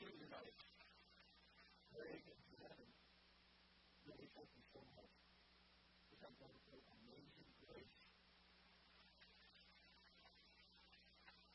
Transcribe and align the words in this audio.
here 0.00 0.16
tonight. 0.16 0.56
Greg 1.92 2.24
and 2.24 2.40
Jen, 2.56 2.88
really 4.08 4.32
thank 4.32 4.48
you 4.56 4.64
so 4.72 4.80
much 4.96 5.12
for 6.08 6.16
that 6.24 6.32
wonderful, 6.40 6.80
amazing 7.04 7.52
grace. 7.60 8.00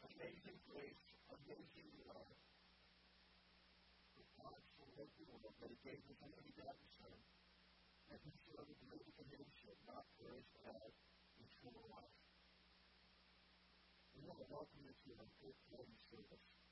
Amazing 0.05 0.62
grace, 0.70 1.02
amazing 1.26 1.89
love. 2.05 2.38
God 4.38 4.62
so 4.77 4.86
loved 4.93 5.18
the 5.18 5.25
world 5.25 5.57
that 5.66 5.73
he 5.73 5.82
gave 5.82 6.05
his 6.05 6.21
only 6.21 6.46
begotten 6.46 6.86
Son, 7.02 7.18
that 8.14 8.21
whosoever 8.21 8.77
believes 8.77 9.18
in 9.18 9.25
him 9.25 9.41
should 9.57 9.82
not 9.89 10.05
perish 10.21 10.46
but 10.54 10.70
have 10.70 10.93
eternal 11.41 11.89
life. 11.89 12.14
We 14.14 14.21
want 14.21 14.38
to 14.38 14.48
welcome 14.54 14.86
you 14.86 14.93
to 14.93 15.09
our 15.18 15.30
good 15.41 15.57
morning 15.73 15.98
service. 16.14 16.64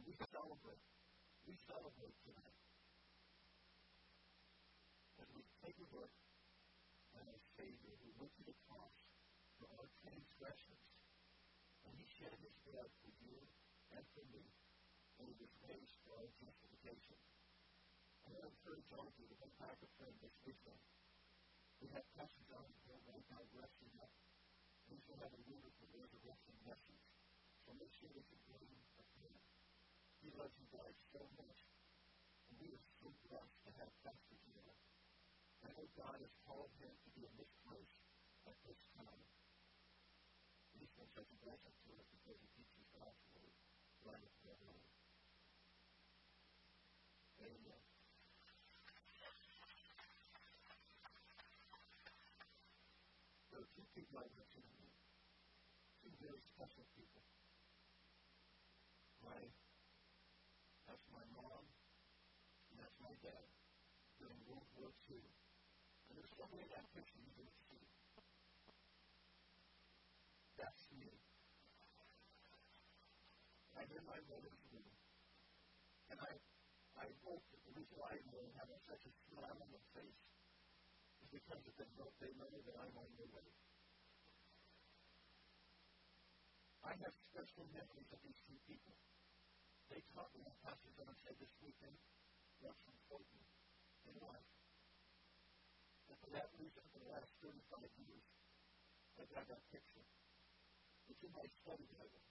When 0.00 0.16
we 0.16 0.24
celebrate, 0.32 0.80
we 1.44 1.60
celebrate 1.68 2.16
tonight. 2.24 2.56
As 5.20 5.28
we 5.36 5.44
take 5.60 5.76
a 5.76 5.88
look 5.92 6.08
at 7.20 7.28
our 7.28 7.42
Savior 7.60 7.92
who 8.00 8.08
went 8.16 8.32
to 8.40 8.48
the 8.48 8.56
cross 8.64 8.96
for 9.60 9.68
our 9.76 9.92
transgressions, 10.00 10.80
and 11.84 11.92
he 12.00 12.08
shed 12.16 12.32
his 12.40 12.56
blood 12.64 12.88
for 13.04 13.12
you 13.20 13.44
and 13.92 14.00
for 14.16 14.24
me 14.32 14.48
and 15.20 15.28
it 15.36 15.52
raised 15.68 16.00
for 16.08 16.16
our 16.16 16.32
justification. 16.40 17.20
I 18.24 18.32
want 18.32 18.48
to 18.48 18.56
encourage 18.56 18.88
all 18.96 19.04
of 19.04 19.12
you 19.20 19.28
to 19.28 19.36
come 19.36 19.52
a 19.84 19.90
friend 20.00 20.16
this 20.24 20.32
weekend. 20.48 20.80
We 21.84 21.92
have 21.92 22.08
Pastor 22.16 22.40
John 22.48 22.72
here 22.88 22.96
right 23.04 23.26
now. 23.28 23.44
We 23.52 24.96
will 25.04 25.20
have 25.20 25.36
a 25.36 25.42
wonderful 25.44 25.92
resurrection 25.92 26.56
message. 26.64 27.04
So 27.68 27.76
make 27.76 27.92
sure 27.92 28.08
that 28.16 28.24
you. 28.24 28.40
You 30.20 30.36
guys 30.36 30.52
so 31.16 31.24
much. 31.40 31.60
And 32.52 32.60
we 32.60 32.68
are 32.76 32.84
so 33.00 33.08
blessed 33.24 33.56
to 33.64 33.70
have 33.80 33.88
Pastor 34.04 34.36
here. 34.52 34.68
I 35.64 35.72
know 35.72 35.88
God 35.96 36.20
has 36.20 36.34
called 36.44 36.68
him 36.76 36.92
to 36.92 37.08
be 37.16 37.24
in 37.24 37.32
this 37.40 37.48
place 37.64 37.94
at 38.44 38.52
this 38.68 38.76
time. 38.92 39.24
He's 40.76 40.92
been 40.92 41.08
such 41.16 41.24
a 41.24 41.38
blessing 41.40 41.72
to 41.72 41.88
us 41.96 42.04
because 42.12 42.36
he 42.36 42.48
teaches 42.52 42.84
God's 42.92 43.16
word 43.32 43.56
right 44.04 44.20
at 44.20 44.36
the 44.44 44.52
home. 44.60 44.84
Amen. 47.40 47.82
There 53.56 53.64
two 53.72 53.88
met 54.36 54.48
tonight. 54.52 54.92
Two 56.04 56.12
very 56.20 56.44
special 56.44 56.84
people. 56.92 57.24
My, 59.24 59.48
that's 60.90 61.06
my 61.14 61.22
mom, 61.38 61.62
and 62.66 62.82
that's 62.82 62.98
my 62.98 63.14
dad 63.22 63.46
during 64.18 64.34
World 64.50 64.66
War 64.74 64.90
II. 65.06 65.22
And 65.22 66.18
there's 66.18 66.34
somebody 66.34 66.66
in 66.66 66.70
that 66.74 66.82
picture 66.90 67.22
you 67.22 67.30
can 67.30 67.46
see. 67.46 67.86
That's 70.58 70.82
me. 70.98 71.14
I'm 73.78 73.86
in 73.86 74.02
my 74.02 74.18
mother's 74.26 74.58
room. 74.74 74.90
And 76.10 76.18
I 76.26 76.34
I 76.98 77.06
hope 77.22 77.46
that 77.54 77.62
the 77.70 77.72
reason 77.78 77.94
why 77.94 78.10
I 78.10 78.42
have 78.58 78.74
such 78.82 79.06
a 79.06 79.12
smile 79.30 79.62
on 79.62 79.70
my 79.70 79.84
face 79.94 80.26
is 81.22 81.30
because 81.30 81.62
of 81.70 81.74
the 81.78 81.86
hope 82.02 82.18
they 82.18 82.34
know 82.34 82.50
that 82.50 82.74
I'm 82.82 82.98
on 82.98 83.14
the 83.14 83.30
way. 83.30 83.46
I 86.82 86.98
have 86.98 87.14
special 87.30 87.70
memories 87.70 88.10
of 88.10 88.18
these 88.26 88.42
two 88.42 88.58
people. 88.66 88.98
They 89.90 90.06
taught 90.14 90.30
me, 90.38 90.46
Pastor 90.62 90.86
John 90.94 91.10
said 91.26 91.34
this 91.42 91.50
weekend, 91.58 91.98
what's 92.62 92.86
important 92.86 93.42
in 94.06 94.14
life. 94.22 94.50
And 96.06 96.14
for 96.22 96.30
that 96.30 96.46
reason, 96.54 96.78
for 96.94 97.02
the 97.02 97.10
last 97.10 97.34
35 97.42 97.90
years, 98.06 98.22
I've 99.18 99.26
got 99.34 99.50
that 99.50 99.62
picture. 99.74 100.06
It's 101.10 101.22
in 101.26 101.34
my 101.34 101.42
study 101.58 101.90
Bible. 101.90 102.22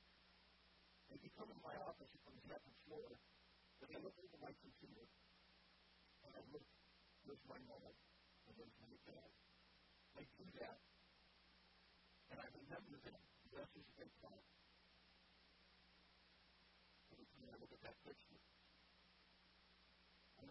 If 1.11 1.19
you 1.19 1.31
come 1.35 1.51
in 1.51 1.59
my 1.59 1.75
office 1.83 2.07
from 2.23 2.39
the 2.39 2.45
second 2.47 2.75
floor, 2.87 3.11
but 3.83 3.91
I 3.91 3.99
look 4.07 4.15
into 4.23 4.39
my 4.39 4.55
computer, 4.63 5.03
and 6.23 6.31
I 6.31 6.41
look, 6.55 6.63
there's 7.27 7.43
my 7.43 7.59
mom, 7.67 7.91
and 8.47 8.53
there's 8.55 8.77
my 8.79 8.95
dad. 9.03 9.31
I 10.15 10.23
do 10.39 10.47
that, 10.63 10.79
and 12.31 12.37
I 12.39 12.47
remember 12.55 12.95
them 13.03 13.19
just 13.51 13.75
as 13.75 13.87
they 13.99 14.07
come. 14.23 14.39
Every 17.49 17.68
at 17.79 17.95
that 17.95 17.97
picture, 18.03 18.43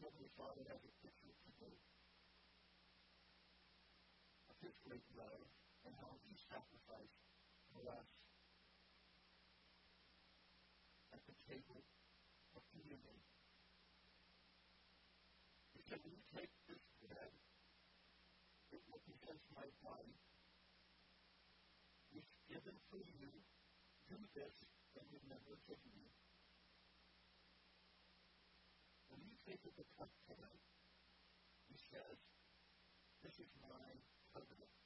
know 0.00 0.09
my 0.16 0.31
father 0.39 0.65
has 0.71 0.81
a 0.81 0.93
picture 1.05 1.34
today 1.44 1.77
of 4.49 4.56
his 4.65 4.72
great 4.87 5.05
love 5.12 5.44
and 5.84 5.93
how 6.00 6.16
he 6.25 6.33
sacrificed 6.39 7.21
for 7.75 7.84
us 7.93 8.09
at 11.12 11.21
the 11.28 11.37
table 11.44 11.84
of 12.56 12.62
communion. 12.72 13.19
He 15.77 15.84
said, 15.84 16.00
when 16.00 16.16
you 16.16 16.25
take 16.33 16.53
this 16.65 16.81
bread, 17.05 17.33
it 18.72 18.81
represents 18.89 19.45
my 19.53 19.66
body, 19.84 20.16
which 22.15 22.31
given 22.49 22.78
for 22.89 23.03
you, 23.03 23.28
do 24.09 24.16
this 24.33 24.65
in 24.97 25.05
remembrance 25.12 25.69
of 25.69 25.77
me. 25.93 26.09
Take 29.48 29.64
the 29.64 29.88
cup 29.97 30.12
tonight, 30.28 30.60
he 31.72 31.76
says, 31.88 32.20
this 33.25 33.41
is 33.41 33.48
my 33.64 33.97
covenant 34.36 34.76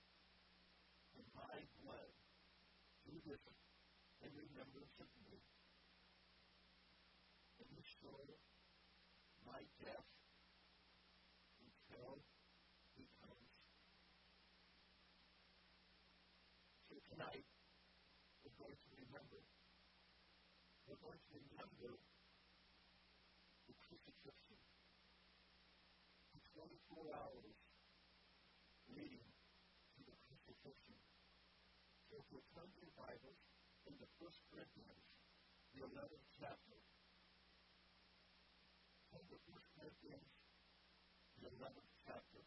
and 1.19 1.27
my 1.35 1.67
blood. 1.83 2.15
Do 3.03 3.19
this 3.27 3.43
in 4.23 4.31
remembrance 4.31 4.95
of 5.03 5.11
me 5.27 5.43
and 7.59 7.67
restore 7.75 8.39
my 9.43 9.67
death 9.83 10.07
until 11.59 12.23
he 12.95 13.11
comes. 13.19 13.51
Tonight, 17.11 17.51
we're 18.47 18.55
going 18.63 18.79
to 18.79 18.91
remember. 18.95 19.43
We're 20.87 21.03
going 21.03 21.19
to 21.19 21.35
remember 21.51 21.99
the 23.67 23.75
crucifixion. 23.85 24.59
The 26.33 26.41
24 26.63 27.11
hours 27.19 27.59
leading 28.95 29.27
to 29.99 30.01
the 30.07 30.15
crucifixion. 30.31 30.95
So 32.07 32.23
if 32.23 32.27
we're 32.31 32.47
turning 32.55 32.79
your 32.79 32.95
Bibles 32.95 33.43
the 34.03 34.11
First 34.19 34.43
Corinthians, 34.51 35.07
the 35.79 35.87
11th 35.87 36.27
chapter, 36.35 36.75
from 39.15 39.23
the 39.31 39.39
First 39.47 39.71
Corinthians, 39.79 40.27
the 41.39 41.55
11th 41.55 41.95
chapter. 42.03 42.43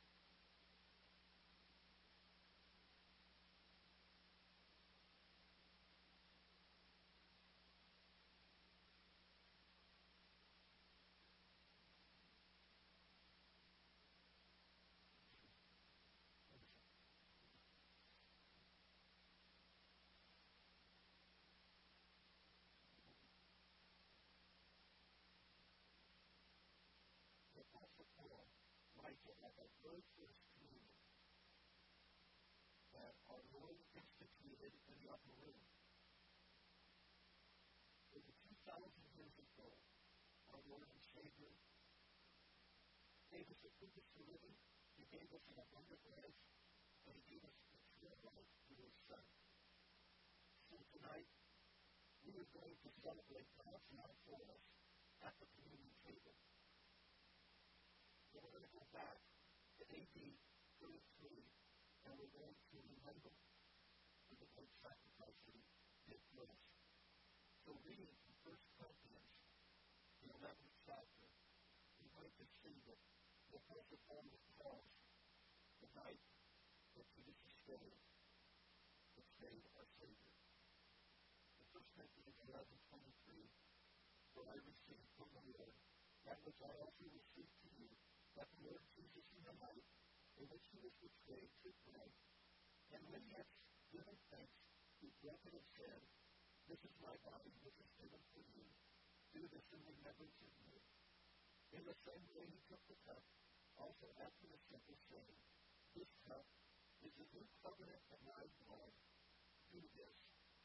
First 29.86 30.42
communion 30.50 30.98
that 32.98 33.14
our 33.30 33.44
Lord 33.54 33.78
instituted 33.94 34.74
in 34.90 34.96
the 34.98 35.14
upper 35.14 35.30
room. 35.38 35.62
Over 38.18 38.34
2,000 38.34 38.66
years 39.14 39.36
ago, 39.38 39.70
our 40.50 40.62
Lord 40.66 40.90
and 40.90 41.02
Savior 41.14 41.54
gave 43.30 43.46
us 43.46 43.62
a 43.62 43.72
purpose 43.78 44.10
for 44.18 44.26
living. 44.26 44.58
He 44.98 45.06
gave 45.14 45.30
us 45.30 45.46
an 45.54 45.62
abundant 45.62 46.02
life, 46.18 46.40
and 47.06 47.14
He 47.14 47.24
gave 47.30 47.46
us 47.46 47.54
eternal 47.70 48.18
life 48.26 48.50
through 48.66 48.82
His 48.82 48.98
Son. 49.06 49.22
So 50.66 50.82
tonight, 50.98 51.30
we 52.26 52.34
are 52.42 52.50
going 52.58 52.74
to 52.74 52.90
celebrate 53.06 53.46
God's 53.62 53.86
love 53.94 54.18
for 54.26 54.42
us 54.50 54.66
at 55.22 55.38
the 55.38 55.46
communion 55.54 55.94
table. 56.02 56.34
We're 58.34 58.50
going 58.50 58.66
to 58.66 58.74
go 58.74 58.82
back 58.90 59.22
to 59.80 59.84
AD 59.92 60.18
33, 60.80 61.44
and 62.08 62.12
we're 62.16 62.36
going 62.36 62.56
to 62.56 62.78
remember 62.80 63.34
the 64.40 64.48
great 64.56 64.74
sacrifice 64.80 65.40
that 65.46 65.56
he 65.56 66.20
did. 66.36 66.52
So 67.66 67.74
reading 67.82 68.14
from 68.22 68.56
1 68.56 68.78
Corinthians, 68.78 69.36
factor. 70.86 71.30
We 71.98 72.06
might 72.14 72.34
to 72.38 72.46
see 72.62 72.78
that 72.86 73.02
the 73.50 73.58
Apostle 73.58 73.98
Paul 74.06 74.22
was 74.30 74.46
cross 74.62 74.86
the 75.82 75.90
night 75.98 76.22
that 76.94 77.10
Jesus 77.18 77.38
is 77.42 77.56
killed, 77.66 77.98
betrayed 79.18 79.66
our 79.74 79.88
Savior. 79.98 80.34
The 81.58 81.68
first 81.74 81.90
Corinthians 81.98 82.38
11, 82.46 82.70
23, 82.94 83.50
for 84.38 84.46
I 84.46 84.56
received 84.62 85.10
from 85.18 85.30
the 85.34 85.44
Lord 85.58 85.74
that 86.30 86.38
which 86.46 86.62
I 86.62 86.72
also 86.78 87.06
received 87.10 87.54
to 87.66 87.70
you, 87.82 87.90
that 88.36 88.52
the 88.52 88.68
Lord 88.68 88.84
Jesus 88.92 89.24
in 89.32 89.44
the 89.48 89.56
night 89.64 89.88
in 90.36 90.46
which 90.52 90.68
he 90.68 90.80
was 90.84 90.92
betrayed 91.00 91.48
took 91.64 91.76
bread, 91.88 92.12
and 92.92 93.02
when 93.08 93.24
he 93.24 93.32
had 93.32 93.48
given 93.92 94.16
thanks, 94.28 94.60
he 95.00 95.08
broke 95.24 95.40
it 95.48 95.56
and 95.56 95.68
said, 95.80 96.04
This 96.68 96.84
is 96.84 96.96
my 97.00 97.16
body, 97.24 97.56
which 97.64 97.80
is 97.80 97.92
given 97.96 98.20
for 98.36 98.44
you. 98.52 98.68
Do 99.32 99.44
this 99.52 99.68
in 99.72 99.80
remembrance 99.88 100.40
of 100.44 100.52
me. 100.68 100.84
In 101.76 101.84
the 101.88 101.96
same 102.04 102.24
way 102.36 102.48
he 102.48 102.60
took 102.68 102.84
the 102.92 103.00
cup, 103.08 103.24
also 103.80 104.12
after 104.20 104.48
the 104.52 104.60
supper, 104.68 104.96
saying, 105.08 105.40
This 105.96 106.12
cup 106.28 106.44
which 107.00 107.16
is 107.16 107.16
the 107.16 107.28
new 107.40 107.48
covenant 107.64 108.04
of 108.12 108.20
my 108.28 108.44
blood. 108.64 108.94
Do 109.72 109.80
this 109.96 110.18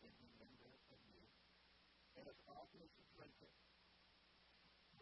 in 0.02 0.10
remembrance 0.18 0.86
of 0.90 1.00
me. 1.14 1.22
And 2.18 2.26
as 2.26 2.38
often 2.50 2.82
as 2.82 2.90
you 2.98 3.04
drink 3.14 3.34
it, 3.42 3.54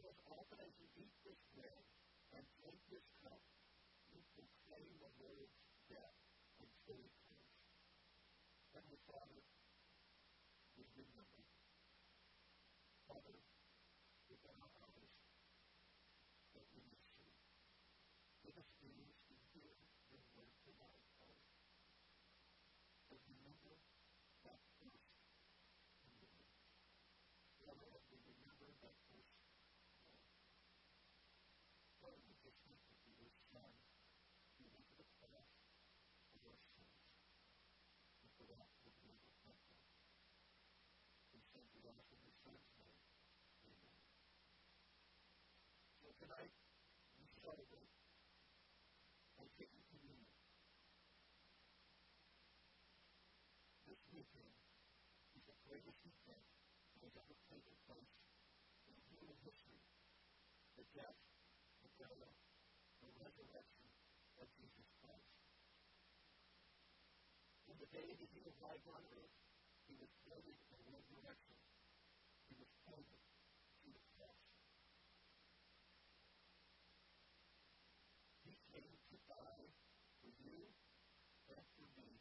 as 0.05 0.19
often 0.29 0.57
as 0.65 0.73
you 0.81 0.89
eat 0.97 1.13
this 1.25 1.41
bread 1.53 1.85
and 2.35 2.45
drink 2.61 2.81
this 2.91 3.07
cup, 3.23 3.41
you 4.13 4.21
proclaim 4.37 4.91
the 5.01 5.11
Lord's 5.21 5.57
death 5.89 6.17
until 6.61 6.99
he 7.01 7.11
comes. 7.29 7.53
Heavenly 8.75 9.01
Father, 9.09 9.41
we 10.77 10.85
remember. 10.97 11.45
Father, 13.09 13.39
open 14.29 14.55
our 14.61 14.73
eyes 14.93 15.15
that 16.55 16.67
we 16.75 16.81
may 16.89 17.01
see. 17.17 17.33
Give 18.45 18.57
us 18.59 18.71
ears 18.85 19.17
to 19.29 19.35
hear 19.53 19.73
your 20.13 20.25
word 20.37 20.53
tonight, 20.65 21.03
Father. 21.19 21.49
And 23.11 23.21
remember 23.33 23.75
that 24.45 24.61
first 24.77 25.09
commitment. 26.05 26.49
Father, 27.65 27.89
as 27.97 28.05
we 28.13 28.19
remember 28.29 28.69
that 28.85 28.97
first 29.09 29.33
love. 29.49 30.37
Father, 32.01 32.21
we 32.29 32.35
just 32.45 32.59
thank 32.65 32.81
you 32.87 32.97
for 33.05 33.13
your 33.19 33.35
Son 33.53 33.73
who 34.59 34.65
went 34.73 34.87
to 34.93 35.03
the 35.03 35.09
cross 35.19 35.51
for 36.33 36.41
our 36.47 36.61
sins. 36.71 36.95
And 38.23 38.31
for 38.39 38.45
that, 38.55 38.69
we 38.85 38.91
believe 39.03 39.23
we 39.27 39.35
thank 39.45 39.63
you. 39.67 39.83
We 41.35 41.41
thank 41.53 41.69
you, 41.75 41.81
Lord, 41.85 42.03
for 42.07 42.19
your 42.23 42.37
Son's 42.45 42.69
name. 42.79 42.95
Amen. 43.67 43.99
So 45.99 46.07
tonight, 46.19 46.51
we 47.15 47.27
celebrate 47.39 47.95
by 49.39 49.47
taking 49.55 49.83
communion. 49.87 50.27
This 53.87 54.03
weekend 54.11 54.55
is 55.39 55.43
the 55.47 55.59
greatest 55.63 56.03
event 56.03 56.43
that 56.99 57.03
has 57.07 57.15
ever 57.23 57.37
taken 57.47 57.75
place 57.87 58.15
in 58.91 58.95
human 59.15 59.39
history. 59.47 59.83
The 60.75 60.87
death, 60.95 61.19
the 61.83 61.91
burial, 61.99 62.35
the 63.03 63.11
resurrection 63.23 63.87
of 64.43 64.47
Jesus 64.59 64.91
Christ. 64.99 65.35
In 67.71 67.77
the 67.79 67.91
day 67.95 68.11
that 68.11 68.31
he 68.35 68.41
arrived 68.59 68.87
on 68.91 69.03
earth, 69.15 69.35
he 69.87 69.95
was 69.95 70.11
buried 70.27 70.59
in 70.75 70.81
resurrection. 70.91 71.59
He 72.51 72.55
was 72.59 72.71
pointed 72.87 73.23
to 73.83 73.89
the 73.95 74.03
cross. 74.17 74.43
He 78.49 78.57
came 78.73 78.97
to 79.13 79.17
die 79.29 79.69
for 80.25 80.33
you 80.41 80.73
and 81.53 81.65
for 81.77 81.89
me. 82.01 82.21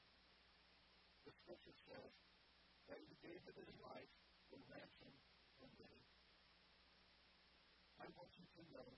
The 1.24 1.32
scripture 1.32 1.76
says 1.88 2.14
that 2.92 3.00
he 3.04 3.16
gave 3.24 3.40
of 3.48 3.56
his 3.56 3.72
life 3.80 4.12
for 4.52 4.60
ransom 4.68 5.16
for 5.60 5.68
many. 5.80 6.04
I 8.00 8.08
want 8.16 8.32
you 8.36 8.48
to 8.60 8.64
know 8.72 8.90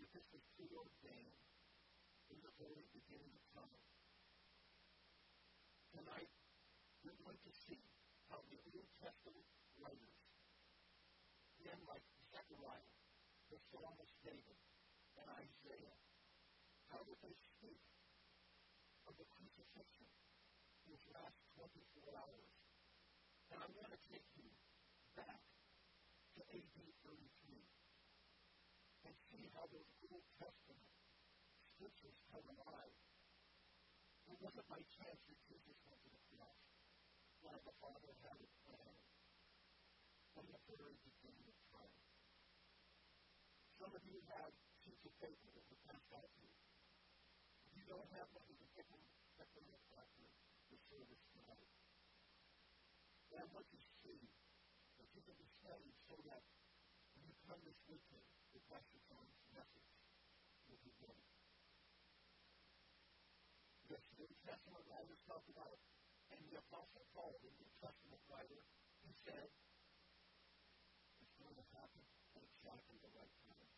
that 0.00 0.10
this 0.12 0.26
was 0.32 0.44
preordained 0.56 1.40
in 2.32 2.38
the 2.40 2.52
very 2.60 2.84
beginning 2.92 3.32
of 3.32 3.44
time. 3.52 3.84
Tonight, 5.92 6.32
we're 7.04 7.16
going 7.24 7.40
to 7.40 7.52
see 7.52 7.80
how 8.28 8.42
the 8.52 8.60
Old 8.74 8.88
Testament 9.00 9.46
writers, 9.80 10.18
men 11.62 11.78
like 11.88 12.04
Zechariah, 12.28 12.92
the 13.48 13.60
psalmist 13.70 14.16
David, 14.20 14.58
and 15.16 15.28
Isaiah, 15.40 15.96
how 16.96 17.04
of 19.04 19.12
the 19.20 19.28
crucifixion 19.28 20.08
these 20.88 21.04
last 21.12 21.36
24 21.60 21.76
hours? 22.16 22.48
And 23.52 23.60
I'm 23.60 23.68
going 23.76 23.92
to 23.92 24.00
take 24.08 24.24
you 24.40 24.48
back 25.12 25.44
to 26.32 26.40
AD 26.40 26.76
33 27.04 27.20
and 29.04 29.12
see 29.28 29.44
how 29.52 29.68
those 29.68 29.92
Old 30.08 30.24
Testament 30.40 30.88
scriptures 31.76 32.16
come 32.32 32.48
alive. 32.48 32.96
It 34.32 34.40
wasn't 34.40 34.64
by 34.64 34.80
chance 34.96 35.20
that 35.28 35.38
Jesus 35.52 35.76
went 35.84 36.00
to 36.00 36.08
the 36.08 36.24
cross. 36.32 36.64
God 37.44 37.60
the 37.60 37.76
Father 37.76 38.12
had 38.24 38.40
it 38.40 38.52
planned 38.64 39.04
from 40.32 40.48
the 40.48 40.60
very 40.64 40.96
beginning 41.04 41.44
of 41.44 41.56
time. 41.76 42.00
Some 43.84 43.92
of 43.92 44.00
you 44.08 44.16
have 44.40 44.48
sheets 44.80 45.04
of 45.04 45.12
paper 45.20 45.52
that 45.52 45.64
were 45.68 45.82
passed 45.84 46.08
you. 46.40 46.55
Don't 47.86 48.10
have 48.18 48.26
one, 48.34 48.42
you 48.50 48.58
can 48.58 48.66
pick 48.74 48.90
them 48.90 49.02
at 49.38 49.46
the 49.54 49.62
look 49.70 49.86
after 49.94 50.26
the 50.70 50.78
service 50.90 51.22
tonight. 51.30 51.70
I 53.36 53.46
want 53.54 53.68
you 53.70 53.78
to 53.78 53.90
see 54.02 54.18
that 54.98 55.06
you 55.14 55.22
can 55.22 55.36
be 55.38 55.46
so 56.10 56.18
that 56.26 56.42
when 57.14 57.30
you 57.30 57.36
come 57.46 57.62
this 57.62 57.78
weekend, 57.86 58.26
the 58.50 58.58
Pastor 58.66 58.98
Tom's 59.06 59.38
message 59.54 59.92
will 60.66 60.82
be. 60.82 60.90
Yes, 63.86 64.02
the 64.18 64.26
New 64.26 64.40
Testament 64.42 64.82
writers 64.90 65.22
talk 65.30 65.46
about 65.46 65.78
and 66.34 66.42
the 66.50 66.58
Apostle 66.58 67.06
Paul, 67.14 67.38
the 67.38 67.54
New 67.54 67.70
Testament 67.78 68.18
writer, 68.26 68.66
he 69.06 69.14
said, 69.22 69.46
it's 71.22 71.36
going 71.38 71.54
to 71.54 71.66
happen 71.70 72.02
at 72.34 72.42
exactly 72.42 72.98
the 72.98 73.12
right 73.14 73.36
time. 73.46 73.70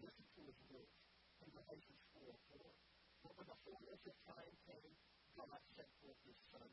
Listen 0.00 0.24
to 0.24 0.42
his 0.48 0.56
words 0.72 0.96
in 1.44 1.52
Galatians 1.52 2.00
4 2.16 2.32
4. 2.32 2.87
When 3.26 3.46
the 3.50 3.58
fullness 3.66 4.02
of 4.06 4.14
time 4.30 4.54
came, 4.66 4.94
God 5.34 5.60
sent 5.74 5.90
forth 5.98 6.20
his 6.22 6.38
Son. 6.54 6.70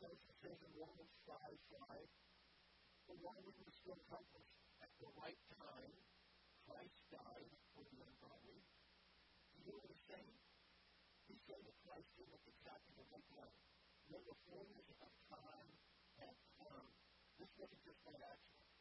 Know, 0.00 0.16
it 0.16 0.36
says 0.40 0.56
in 0.64 0.72
Romans 0.80 1.12
5 1.28 1.36
5, 1.36 2.08
for 3.04 3.16
while 3.20 3.42
we 3.44 3.52
were 3.60 3.74
still 3.76 4.00
helpless, 4.08 4.48
at 4.80 4.88
the 4.96 5.12
right 5.20 5.36
time, 5.60 5.92
Christ 6.64 6.96
died 7.12 7.52
for 7.76 7.84
the 7.84 8.00
ungodly. 8.00 8.64
You 9.60 9.68
know 9.68 9.76
what 9.76 9.92
he's 9.92 10.08
saying? 10.08 10.36
He's 11.28 11.44
saying 11.44 11.64
that 11.68 11.76
Christ 11.84 12.08
came 12.16 12.32
at 12.32 12.40
exactly 12.48 12.96
the 12.96 13.04
right 13.12 13.28
time. 13.36 13.54
When 14.08 14.24
the 14.24 14.38
fullness 14.48 14.88
of 15.04 15.12
time 15.28 15.70
had 16.16 16.36
come, 16.56 16.88
this 17.36 17.52
wasn't 17.60 17.84
just 17.84 18.00
by 18.08 18.16
accident. 18.16 18.72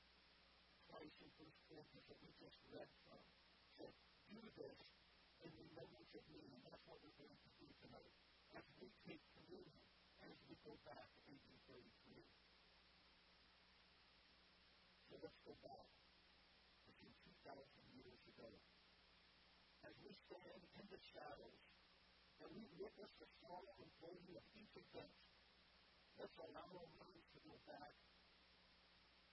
Christ 0.88 1.20
in 1.20 1.32
1 1.36 1.52
Corinthians 1.68 2.08
that 2.08 2.20
we 2.24 2.32
just 2.40 2.60
read 2.72 2.88
from 3.04 3.20
said, 3.76 3.94
do 4.32 4.40
this 4.56 4.80
in 5.44 5.52
remembrance 5.56 6.12
of 6.16 6.24
me, 6.34 6.44
and 6.52 6.60
that's 6.68 6.84
what 6.84 7.00
we're 7.00 7.16
going 7.16 7.40
to 7.40 7.52
do 7.60 7.68
tonight. 7.80 8.12
As 8.56 8.66
we 8.82 8.92
take 9.08 9.24
communion, 9.36 9.80
as 10.20 10.36
we 10.52 10.60
go 10.68 10.76
back 10.84 11.08
to 11.28 11.32
1833. 11.32 12.28
So 15.08 15.16
let's 15.24 15.40
go 15.48 15.56
back 15.64 15.88
to 16.84 16.90
some 17.00 17.16
2,000 17.24 17.56
years 17.96 18.20
ago. 18.36 18.52
As 19.88 19.96
we 20.04 20.12
stand 20.28 20.62
in 20.76 20.86
the 20.92 21.00
shadows 21.00 21.64
and 22.44 22.52
we 22.52 22.68
witness 22.76 23.12
the 23.20 23.28
and 23.50 23.92
pain 24.04 24.30
of 24.38 24.46
each 24.54 24.76
event, 24.78 25.16
let's 26.20 26.38
allow 26.38 26.70
our 26.70 26.92
minds 27.02 27.26
to 27.34 27.40
go 27.48 27.58
back 27.66 27.96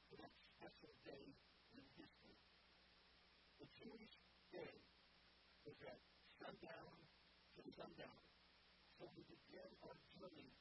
to 0.08 0.14
that 0.22 0.32
special 0.40 0.94
day 1.04 1.36
in 1.76 1.84
history. 2.00 2.40
The 3.60 3.68
Jewish 3.76 4.16
day 4.48 4.95
was 5.66 5.82
at 5.82 5.98
sundown 6.38 6.94
to 7.58 7.60
sundown. 7.74 8.18
So 8.94 9.10
we 9.18 9.26
begin 9.26 9.66
our 9.82 9.98
journey 10.14 10.54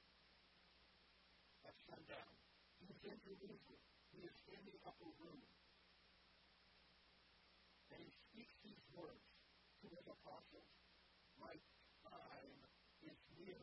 at 1.61 1.77
sundown. 1.85 2.33
He. 2.81 2.89
He 2.89 4.19
is 4.25 4.37
in 4.49 4.61
the 4.65 4.77
upper 4.81 5.05
room. 5.21 5.45
And 7.93 8.01
he 8.01 8.09
speaks 8.09 8.57
these 8.65 8.81
words 8.97 9.21
to 9.83 9.93
his 9.93 10.05
apostles. 10.09 10.73
My 11.37 11.53
time 12.01 12.57
is 13.05 13.19
near. 13.37 13.61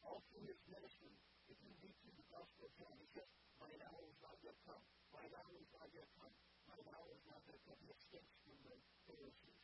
All 0.00 0.24
through 0.32 0.48
his 0.48 0.60
ministry, 0.64 1.12
if 1.44 1.60
you 1.60 1.76
read 1.84 1.92
through 2.00 2.16
the 2.16 2.28
Gospel 2.32 2.64
of 2.64 2.72
John, 2.80 2.96
he 2.96 3.08
says, 3.12 3.28
My 3.60 3.68
hour 3.68 4.08
is 4.08 4.16
not 4.24 4.40
yet 4.40 4.56
come. 4.64 4.80
My 5.12 5.28
hour 5.28 5.52
is 5.60 5.68
not 5.76 5.92
yet 5.92 6.08
come. 6.16 6.32
My 6.72 6.80
hour 6.96 7.08
is 7.12 7.24
not 7.28 7.44
yet 7.44 7.60
come. 7.68 7.76
He 7.84 7.92
escapes 7.92 8.32
from 8.48 8.56
the 8.64 8.76
Pharisees. 9.04 9.63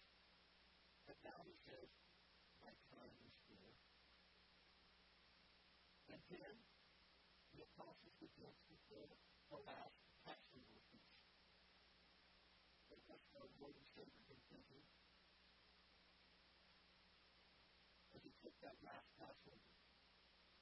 But 1.11 1.19
now 1.27 1.43
he 1.43 1.59
says, 1.67 1.91
my 2.63 2.71
time 2.95 3.19
is. 3.51 3.75
And 6.07 6.23
then 6.31 6.55
the 7.51 7.67
apostles 7.67 8.15
begin 8.23 8.47
to 8.47 8.63
fulfill 8.71 9.19
the 9.51 9.59
last. 9.67 9.91
They 12.95 13.03
must 13.11 13.27
know 13.35 13.51
Lord 13.59 13.75
and 13.75 13.91
Savior 13.91 14.23
as 18.15 18.23
he 18.23 18.31
took 18.39 18.55
that 18.63 18.79
last 18.87 19.11
Passover. 19.19 19.67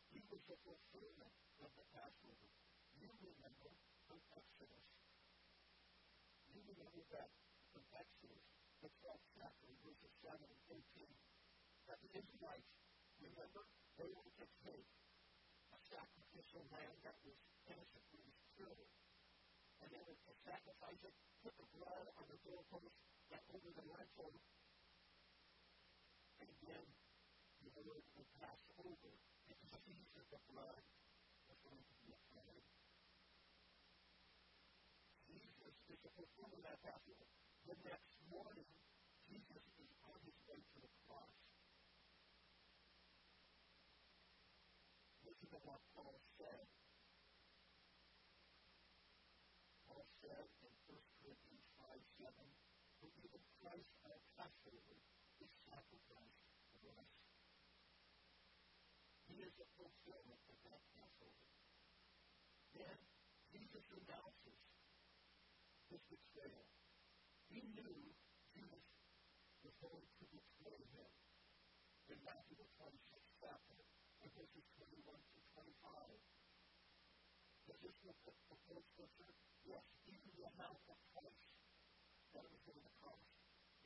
He 0.09 0.25
was 0.33 0.41
the 0.49 0.57
fulfillment 0.65 1.37
of 1.61 1.69
the 1.77 1.85
Passover. 1.93 2.49
You 2.97 3.13
remember 3.21 3.77
from 4.09 4.25
Exodus. 4.33 4.89
You 6.49 6.65
remember 6.65 7.05
that 7.13 7.37
from 7.77 7.85
Exodus, 7.93 8.58
the 8.79 8.91
12th 9.03 9.27
chapter, 9.35 9.67
verses 9.83 10.13
7 10.23 10.39
and 10.39 10.63
13, 10.71 11.11
that 11.91 11.99
the 11.99 12.11
Israelites, 12.15 12.71
remember, 13.19 13.67
they 13.99 14.07
were 14.07 14.31
to 14.39 14.47
take 14.63 14.87
a 15.75 15.79
sacrificial 15.91 16.63
lamb 16.71 16.95
that 17.03 17.19
was 17.27 17.35
innocently 17.67 18.23
was 18.23 18.39
killed. 18.55 18.91
And 19.83 19.91
they 19.91 20.03
were 20.07 20.15
to 20.15 20.35
sacrifice 20.47 21.03
it, 21.03 21.15
put 21.43 21.55
the 21.59 21.67
blood 21.75 22.07
on 22.23 22.27
the 22.31 22.39
doorpost, 22.47 22.95
and 23.35 23.43
over 23.51 23.71
the 23.75 23.87
lintel, 23.91 24.31
and 26.39 26.51
then 26.63 26.87
the 27.75 27.83
Lord 27.83 28.03
would 28.15 28.31
pass 28.39 28.63
over 28.79 29.11
and 29.51 29.59
see 29.87 30.07
that 30.15 30.27
the 30.31 30.41
blood 30.55 30.83
was 31.51 31.59
going 31.67 31.83
to 31.83 31.95
be 31.99 32.15
applied. 32.15 32.67
Jesus 35.27 35.75
is 35.91 35.99
the 36.03 36.13
fulfillment 36.15 36.63
of 36.63 36.67
that 36.67 36.79
Passover. 36.83 37.48
The 37.69 37.77
next 37.85 38.17
morning, 38.33 38.65
Jesus 39.29 39.61
is 39.77 39.93
on 40.09 40.17
his 40.25 40.41
way 40.49 40.57
to 40.57 40.79
the 40.81 40.89
cross. 41.05 41.37
Listen 45.21 45.53
to 45.53 45.61
what 45.69 45.77
Paul 45.93 46.17
said. 46.41 46.65
Paul 49.85 50.01
said 50.25 50.49
in 50.65 50.73
1 50.89 50.97
Corinthians 51.21 51.69
5 51.77 51.93
7, 52.25 52.33
For 53.05 53.13
even 53.21 53.45
Christ 53.61 53.93
our 54.09 54.17
Passover 54.41 54.97
is 55.45 55.53
sacrificed 55.69 56.49
for 56.73 56.89
us. 56.97 57.13
He 59.29 59.45
is 59.45 59.53
the 59.61 59.69
fulfillment 59.77 60.41
of 60.49 60.57
that 60.73 60.81
Passover. 60.97 61.45
Then 62.73 62.97
Jesus 63.53 63.85
announces 63.93 64.57
his 65.93 66.01
betrayal. 66.09 66.78
He 67.49 67.65
knew 67.73 67.97
Judas 68.53 68.89
was 69.65 69.73
going 69.81 70.05
to 70.05 70.25
betray 70.29 70.81
him 70.93 71.13
in 72.13 72.19
Matthew 72.21 72.61
the 72.61 72.69
26th 72.77 73.33
chapter, 73.41 73.81
in 74.21 74.29
verses 74.37 74.65
21 74.77 75.17
to 75.17 75.39
25. 75.57 76.13
Is 77.73 77.79
this 77.81 77.97
what 78.05 78.17
the 78.29 78.37
fulfilled 78.49 78.85
scripture? 78.93 79.33
Yes, 79.65 79.85
even 80.05 80.29
the 80.37 80.45
amount 80.57 80.81
of 80.93 80.97
price 81.17 81.49
that 82.37 82.45
was 82.45 82.61
going 82.69 82.85
to 82.85 82.95
cost. 83.01 83.33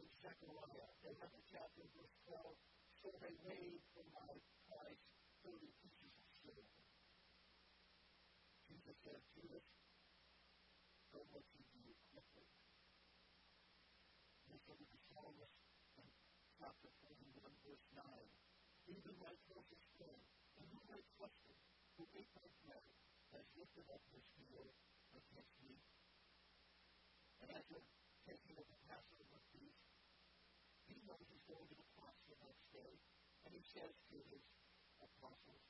In 0.03 0.11
Zechariah, 0.11 0.91
11th 1.07 1.47
chapter, 1.47 1.87
verse 1.95 2.17
12, 2.27 2.59
so 2.99 3.15
they 3.23 3.35
weighed 3.47 3.83
for 3.95 4.03
my 4.11 4.31
price 4.71 5.03
30 5.47 5.71
pieces 5.83 6.15
of 6.19 6.27
silver. 6.43 6.67
Jesus 8.67 8.97
said, 9.07 9.23
Judas, 9.39 9.67
go 11.15 11.23
what 11.31 11.47
you 11.55 11.63
do 11.75 11.95
quickly. 12.11 12.62
Listen 14.71 14.87
to 14.87 15.01
in 15.99 16.07
chapter 16.59 16.91
41, 17.03 17.51
verse 17.67 17.87
9. 17.99 18.03
Even 18.87 19.15
my 19.19 19.35
closest 19.51 19.87
friend, 19.99 20.23
in 20.59 20.67
whom 20.71 20.87
I 20.93 21.01
trusted, 21.19 21.57
who 21.99 22.07
ate 22.15 22.31
my 22.39 22.47
has 23.33 23.49
lifted 23.57 23.89
up 23.91 24.05
his 24.13 24.23
heel 24.37 24.71
against 25.17 25.57
me. 25.65 25.81
And 27.43 27.49
as 27.59 27.65
you're 27.73 27.89
taking 28.29 28.55
of 28.61 28.67
the 28.69 28.79
Passover 28.87 29.41
feast, 29.51 29.83
he 30.87 31.01
knows 31.09 31.27
he's 31.27 31.49
going 31.49 31.67
to 31.67 31.77
the 31.81 31.89
cross 31.97 32.15
the 32.29 32.39
next 32.45 32.69
day, 32.71 32.93
and 33.49 33.51
he 33.57 33.65
says 33.65 33.91
to 34.13 34.17
his 34.31 34.45
apostles, 35.01 35.65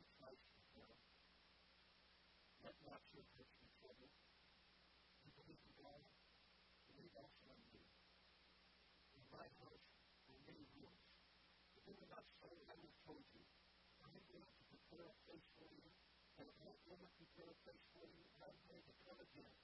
he 0.00 0.04
to 0.58 0.62
tell 0.74 0.96
let 2.64 2.74
not 2.82 3.04
your 3.14 3.22
hearts 3.36 3.54
be 3.62 3.68
troubled. 3.78 4.10
You 5.22 5.30
believe 5.38 5.60
in 5.60 5.74
God, 5.78 6.02
believe 7.16 7.24
also 7.24 7.48
in 7.48 7.64
me. 7.72 7.80
In 9.16 9.24
my 9.32 9.48
are. 9.64 9.80
If 11.76 11.84
it 11.88 11.96
were 11.96 12.12
not 12.12 12.26
so, 12.36 12.48
I 12.68 12.76
have 12.76 12.96
told 13.08 13.24
you. 13.32 13.40
I'm 14.04 14.20
going 14.28 14.44
to 14.44 14.64
prepare 14.68 15.06
a 15.08 15.16
place 15.24 15.48
for 15.56 15.64
you, 15.72 15.88
and 16.36 16.44
if 16.44 16.56
not 16.60 16.76
going 16.84 17.00
to 17.00 17.10
prepare 17.16 17.48
a 17.48 17.58
place 17.64 17.84
for 17.96 18.04
you, 18.04 18.20
I'm 18.44 18.58
going 18.68 18.84
to 18.84 18.94
come 19.08 19.16
again 19.16 19.54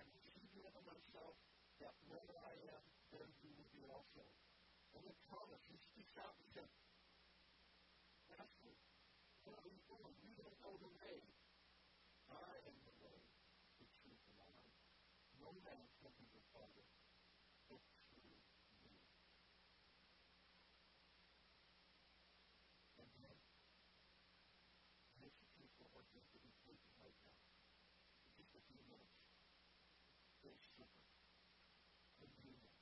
and 0.00 0.06
receive 0.08 0.48
you 0.56 0.62
unto 0.64 0.80
myself, 0.88 1.36
that 1.84 1.92
where 2.08 2.32
I 2.40 2.52
am, 2.72 2.82
there 3.12 3.28
you 3.44 3.50
will 3.52 3.70
be 3.76 3.84
also. 3.92 4.24
And 4.96 5.04
then 5.04 5.16
Thomas, 5.28 5.60
he 5.68 5.76
speaks 5.76 6.16
out 6.16 6.32
and 6.40 6.48
says, 6.56 6.72
Master, 8.32 8.72
where 9.44 9.60
are 9.60 9.68
you 9.68 9.82
going? 9.84 10.16
We 10.24 10.32
don't 10.40 10.56
know 10.64 10.80
the 10.80 10.92
way. 10.96 11.20
I 12.32 12.56
am 12.64 12.76
the 12.88 12.94
way, 13.04 13.20
the 13.80 13.86
truth, 14.00 14.22
and 14.32 14.36
the 14.40 14.48
life. 14.48 14.76
No 15.40 15.52
man 15.62 15.84
can 16.00 16.12
be 16.16 16.26
the 16.32 16.42
Father 16.50 16.84
but 17.68 17.82
through 18.10 18.24
me. 18.24 18.98
And 22.98 23.10
then, 23.20 23.38
this 25.22 25.34
is 25.38 25.70
what 25.78 25.90
we're 25.94 26.10
going 26.10 26.30
to 26.34 26.40
be 26.42 26.52
taking 26.66 26.94
right 26.98 27.18
now. 27.26 27.38
Just 28.38 28.54
a 28.56 28.62
few 28.66 28.82
minutes. 28.90 29.18
Very 30.42 30.62
simple. 30.74 31.06
Communion. 32.18 32.74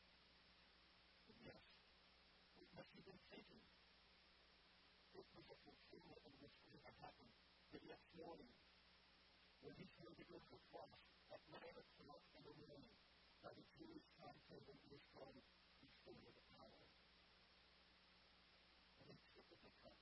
And 1.28 1.38
yes, 1.44 1.64
it 2.60 2.68
must 2.72 2.90
have 2.96 3.04
been 3.04 3.22
taken. 3.28 3.60
It 5.30 5.38
was 5.38 5.48
a 5.48 5.58
fulfillment 5.64 6.22
of 6.26 6.34
this 6.44 6.54
thing 6.68 6.78
that 6.84 6.96
happened 7.00 7.32
the 7.72 7.80
next 7.88 8.10
morning 8.18 8.52
when 9.64 9.72
to 9.80 10.24
go 10.28 10.38
to 10.38 10.50
the 10.52 10.62
cross 10.72 11.00
at 11.32 11.40
9 11.48 11.58
o'clock 11.58 12.22
in 12.36 12.42
the 12.44 12.56
morning 12.64 12.96
by 13.44 13.52
the 13.52 13.66
Jewish 13.76 14.04
timetable 14.16 14.76
it 14.76 14.88
was 14.88 15.04
called 15.12 15.36
the 15.36 15.90
third 16.04 16.36
hour. 16.56 16.80
And 19.04 19.12
he 19.12 19.16
took 19.36 19.48
the 19.52 19.72
cup. 19.84 20.00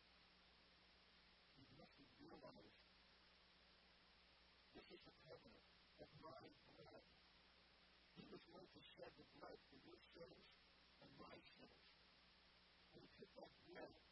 He 1.58 1.66
must 1.74 1.96
have 1.98 2.12
realized 2.22 2.82
this 4.78 4.86
is 4.94 5.00
the 5.02 5.16
covenant 5.26 5.66
of 5.98 6.10
my 6.22 6.42
blood. 6.70 7.06
He 8.14 8.26
was 8.30 8.42
going 8.46 8.68
to 8.68 8.80
shed 8.94 9.10
the 9.18 9.26
blood 9.38 9.58
for 9.66 9.78
your 9.82 9.98
sins 10.12 10.44
and 11.02 11.10
my 11.18 11.34
sins. 11.58 11.82
And 12.94 13.02
he 13.02 13.10
took 13.18 13.32
that 13.40 13.50
bread. 13.66 14.11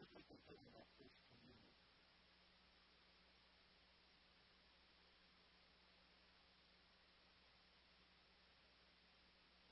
just 0.00 0.16
we're 0.48 0.72
that 0.72 0.88
first 0.96 1.12
communion. 1.28 1.60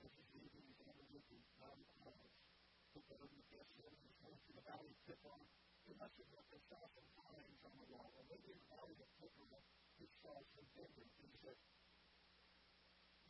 This 0.05 0.13
is 0.21 0.29
leaving 0.37 0.69
his 0.69 0.85
energy 0.85 1.17
to 1.17 1.37
Mount 1.57 1.81
Olives. 2.05 2.45
Put 2.93 3.09
that 3.09 3.25
on 3.25 3.33
the 3.33 3.41
guest 3.49 3.73
and 3.81 3.97
he's 4.05 4.21
going 4.21 4.37
to 4.37 4.53
the 4.53 4.65
valley 4.69 4.93
of 4.93 5.01
Kidron. 5.09 5.49
He 5.89 5.97
must 5.97 6.13
have 6.21 6.29
looked 6.37 6.53
and 6.53 6.61
saw 6.69 6.85
some 6.93 7.09
vines 7.17 7.65
on 7.65 7.73
the 7.81 7.89
wall, 7.89 8.13
or 8.21 8.25
maybe 8.29 8.53
in 8.53 8.61
the 8.61 8.69
valley 8.69 9.01
of 9.01 9.09
Kidron, 9.17 9.65
he 9.97 10.05
saw 10.21 10.37
some 10.53 10.69
vineyard. 10.77 11.09
He 11.25 11.33
said, 11.41 11.57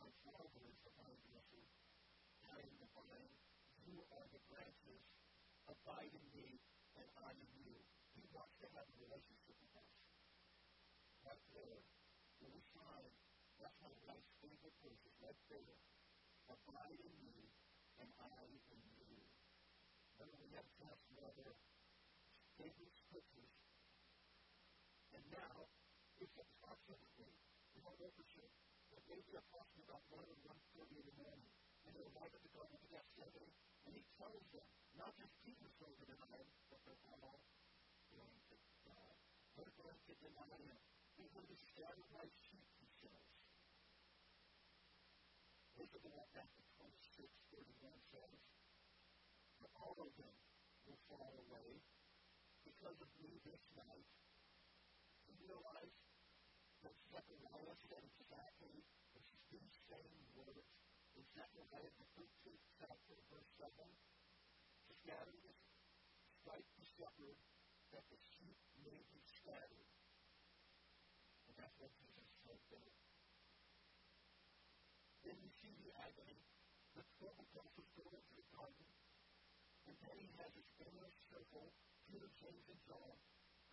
My 0.03 0.11
father 0.27 0.67
is 0.67 0.75
the 0.83 0.91
vine 0.99 1.23
dresser. 1.31 1.63
I 2.43 2.59
am 2.59 2.75
the 2.83 2.91
vine. 2.91 3.31
You 3.87 4.03
are 4.19 4.27
the 4.35 4.43
branches. 4.51 4.99
Abide 5.69 6.11
in 6.11 6.25
me, 6.33 6.59
and 7.19 7.27
I 7.27 7.35
in 7.35 7.51
you. 7.59 7.75
He 8.15 8.23
wants 8.31 8.55
to 8.63 8.67
have 8.71 8.87
a 8.87 8.95
relationship 8.95 9.59
with 9.59 9.75
us. 9.75 9.91
Right 11.27 11.43
there 11.51 11.83
Well, 12.39 12.55
we 12.55 12.63
find 12.71 13.11
that's 13.59 13.75
of 13.83 13.91
God's 14.07 14.23
favorite 14.39 14.71
verses 14.79 15.11
right 15.19 15.35
there. 15.51 15.75
Abide 16.47 17.03
in 17.03 17.15
me, 17.27 17.51
and 17.99 18.07
I 18.23 18.47
in 18.47 18.79
you. 18.95 19.19
Remember, 20.15 20.39
we 20.39 20.55
have 20.55 20.63
just 20.79 21.03
another 21.19 21.59
favorite 22.55 22.95
scriptures. 22.95 23.51
And 25.11 25.23
now, 25.35 25.67
it's 26.23 26.39
approximately, 26.39 27.35
we 27.75 27.83
don't 27.83 27.99
know 27.99 28.15
for 28.15 28.23
sure, 28.31 28.53
but 28.95 29.03
maybe 29.11 29.35
approximately 29.35 29.91
about 29.91 30.07
1 30.07 30.23
or 30.23 30.39
1.30 30.55 31.03
in 31.03 31.05
the 31.11 31.17
morning. 31.19 31.51
And 31.83 31.91
they're 31.99 32.07
arrive 32.15 32.31
at 32.31 32.39
the 32.47 32.51
Garden 32.55 32.79
of 32.79 32.83
Gethsemane, 32.87 33.51
and 33.83 33.91
he 33.91 34.07
tells 34.15 34.47
them, 34.55 34.78
not 34.99 35.15
just 35.15 35.31
going 35.79 35.95
to 35.95 36.05
deny 36.11 36.43
but 36.67 36.83
they're 36.83 37.07
all 37.07 37.39
going 38.11 38.39
to 38.51 38.55
die. 38.83 39.15
They're 39.55 39.75
going 39.79 39.95
to 39.95 40.13
deny 40.19 40.59
him. 40.59 40.75
They're 41.15 41.31
going 41.31 41.47
to 41.47 41.55
scatter 41.55 42.03
like 42.11 42.35
sheep, 42.35 42.67
he 42.83 42.87
says. 42.99 43.27
Look 45.79 45.87
at 45.95 46.03
what 46.03 46.27
Matthew 46.35 46.67
26, 46.83 47.31
31 47.47 47.95
says. 48.11 48.39
All 49.79 49.95
of 50.03 50.11
them 50.19 50.35
will 50.83 50.99
fall 51.07 51.31
away 51.47 51.79
because 52.67 52.99
of 52.99 53.07
me 53.23 53.39
this 53.47 53.63
night. 53.79 54.11
You 55.23 55.39
realize 55.39 55.95
that 56.83 56.95
Zechariah 57.07 57.77
said 57.87 58.03
exactly 58.03 58.83
these 59.55 59.75
same 59.87 60.19
words 60.35 60.67
in 61.15 61.23
Zechariah 61.31 61.93
the 61.95 62.07
13th 62.19 62.67
chapter, 62.75 63.15
verse 63.31 63.51
7. 63.55 63.71
To 65.09 65.17
scatter 65.17 65.41
the 65.41 65.57
strike 66.37 66.69
the 66.77 66.85
shepherd, 66.85 67.37
that 67.97 68.05
the 68.13 68.19
sheep 68.29 68.61
may 68.85 69.01
be 69.09 69.17
scattered. 69.25 69.89
And 71.49 71.57
that's 71.57 71.73
what 71.81 71.89
Jesus 71.97 72.29
said 72.45 72.61
there. 72.69 72.93
Then 75.25 75.33
you 75.41 75.49
see 75.49 75.73
the 75.81 75.89
agony. 75.97 76.45
The 76.93 77.01
twelve 77.17 77.41
apostles 77.41 77.89
go 77.97 78.05
into 78.13 78.37
the 78.37 78.45
garden, 78.53 78.85
and 79.89 79.97
then 79.97 80.13
he 80.21 80.29
has 80.37 80.53
his 80.53 80.69
inner 80.77 81.09
circle, 81.25 81.73
Peter, 82.05 82.29
James, 82.37 82.69
and 82.69 82.77
John, 82.85 83.17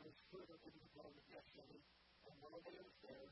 goes 0.01 0.17
further 0.33 0.57
into 0.65 0.81
the 0.81 0.93
garden 0.97 1.21
of 1.21 1.27
Gethsemane, 1.29 1.85
and 2.25 2.35
while 2.41 2.65
they 2.65 2.81
are 2.81 2.95
there, 3.05 3.29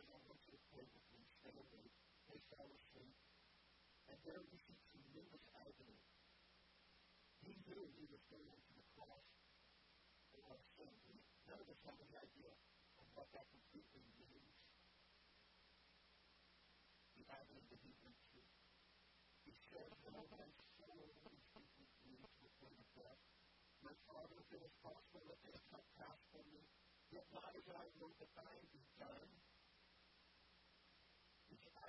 I 0.00 0.16
want 0.24 0.40
you 0.48 0.56
to 0.56 0.62
pray 0.72 0.88
with 0.88 1.06
me, 1.12 1.28
stay 1.28 1.52
awake. 1.52 1.92
They 2.32 2.40
fell 2.56 2.72
asleep. 2.72 3.20
And 4.08 4.16
there 4.24 4.40
we 4.48 4.56
see 4.64 4.80
tremendous. 4.88 5.53
He 7.44 7.54
knew 7.68 7.84
he 7.94 8.08
was 8.08 8.24
going 8.32 8.48
to 8.48 8.72
the 8.72 8.86
cross 8.96 9.28
for 10.32 10.40
our 10.48 10.60
sins. 10.80 11.20
None 11.44 11.60
of 11.60 11.68
us 11.68 11.80
have 11.84 12.00
any 12.00 12.16
idea 12.16 12.52
of 12.96 13.06
what 13.12 13.28
that 13.36 13.46
completely 13.52 14.02
means. 14.16 14.48
The 17.20 17.24
agony 17.28 17.64
that 17.68 17.80
he 17.84 17.92
went 18.00 18.16
through. 18.32 18.48
He 19.44 19.52
said, 19.68 19.92
Now 20.08 20.24
my 20.32 20.48
soul 20.80 21.04
is 21.04 21.92
grieved 22.00 22.32
to 22.32 22.40
the 22.48 22.52
point 22.64 22.80
of 22.80 22.88
death. 22.96 23.20
My 23.84 23.94
Father, 24.08 24.40
if 24.40 24.48
it 24.56 24.64
is 24.64 24.74
possible, 24.80 25.22
let 25.28 25.40
this 25.44 25.60
cup 25.68 25.84
pass 26.00 26.18
from 26.32 26.48
me. 26.48 26.64
Yet 27.12 27.28
not 27.30 27.52
as 27.52 27.68
I 27.68 27.84
will, 28.00 28.16
but 28.16 28.32
thine 28.32 28.64
be 28.72 28.80
done 28.96 29.30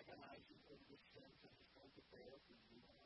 agonizing 0.05 0.61
over 0.69 0.85
the 0.91 0.99
sins 1.15 1.35
that 1.41 1.51
he's 1.57 1.71
going 1.73 1.89
to 1.95 2.03
bear 2.11 2.37
for 2.45 2.53
you 2.53 2.77
and 2.77 2.91
I. 2.99 3.04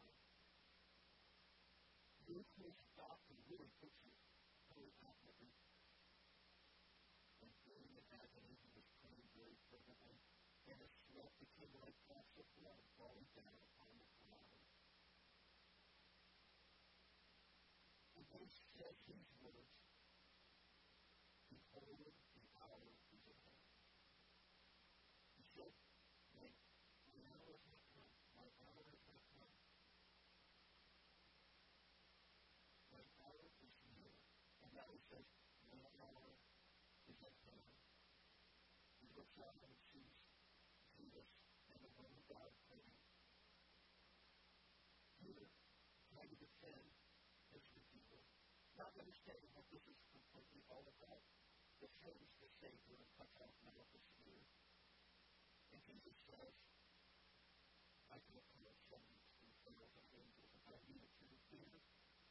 Luke 2.39 2.71
was 2.71 2.79
doctrine 2.95 3.43
really 3.51 3.67
puts 3.83 3.99
you 3.99 4.15
totally 4.15 4.87
it 4.87 4.95
very 4.95 4.95
accurately. 5.03 5.51
And 7.43 7.51
during 7.67 7.91
the 7.91 7.99
agony, 8.15 8.55
he 8.63 8.71
was 8.79 8.87
praying 9.03 9.27
very 9.35 9.59
fervently, 9.67 10.23
and 10.71 10.79
his 10.79 10.87
sweat 11.03 11.35
became 11.43 11.75
like 11.83 11.99
drops 12.07 12.39
of 12.39 12.47
blood 12.55 12.79
falling 12.95 13.27
down 13.35 13.59
upon 13.75 13.91
the 13.99 14.07
ground. 14.23 14.55
And 18.15 18.23
when 18.31 18.47
he 18.47 18.51
said 18.71 18.95
these 19.03 19.35
words, 19.43 19.75
Behold, 21.51 22.15
the 22.39 22.47
hour 22.55 22.87
is 22.87 23.03
at 23.27 23.35
hand. 23.35 23.67
He 25.35 25.43
said, 25.59 25.75
Wait, 26.39 26.55
says, 35.09 35.25
no 35.73 35.79
hour 35.97 36.37
is 37.09 37.17
at 37.25 37.33
hand. 37.49 37.73
The 39.29 39.45
trying 46.09 46.29
to 46.33 46.39
defend 46.41 46.89
his 47.53 47.61
redeemer, 47.77 48.25
not 48.73 48.89
understanding 48.97 49.53
what 49.53 49.69
this 49.69 49.85
is 49.85 49.99
completely 50.09 50.65
all 50.73 50.81
about. 50.81 51.21
Defends 51.77 52.33
the 52.41 52.49
Savior 52.57 52.97
and 52.97 53.09
cuts 53.13 53.37
off 53.37 53.53
Malchus' 53.61 54.09
ear. 54.25 54.41
And 55.73 55.79
Jesus 55.85 56.17
says, 56.25 56.55
I 58.09 58.17
can 58.25 58.33
appeal 58.33 58.73
from 58.89 59.05
these 59.13 59.29
prayers 59.61 59.93
and 59.93 60.07
angels 60.17 60.49
if 60.57 60.65
I. 60.65 60.73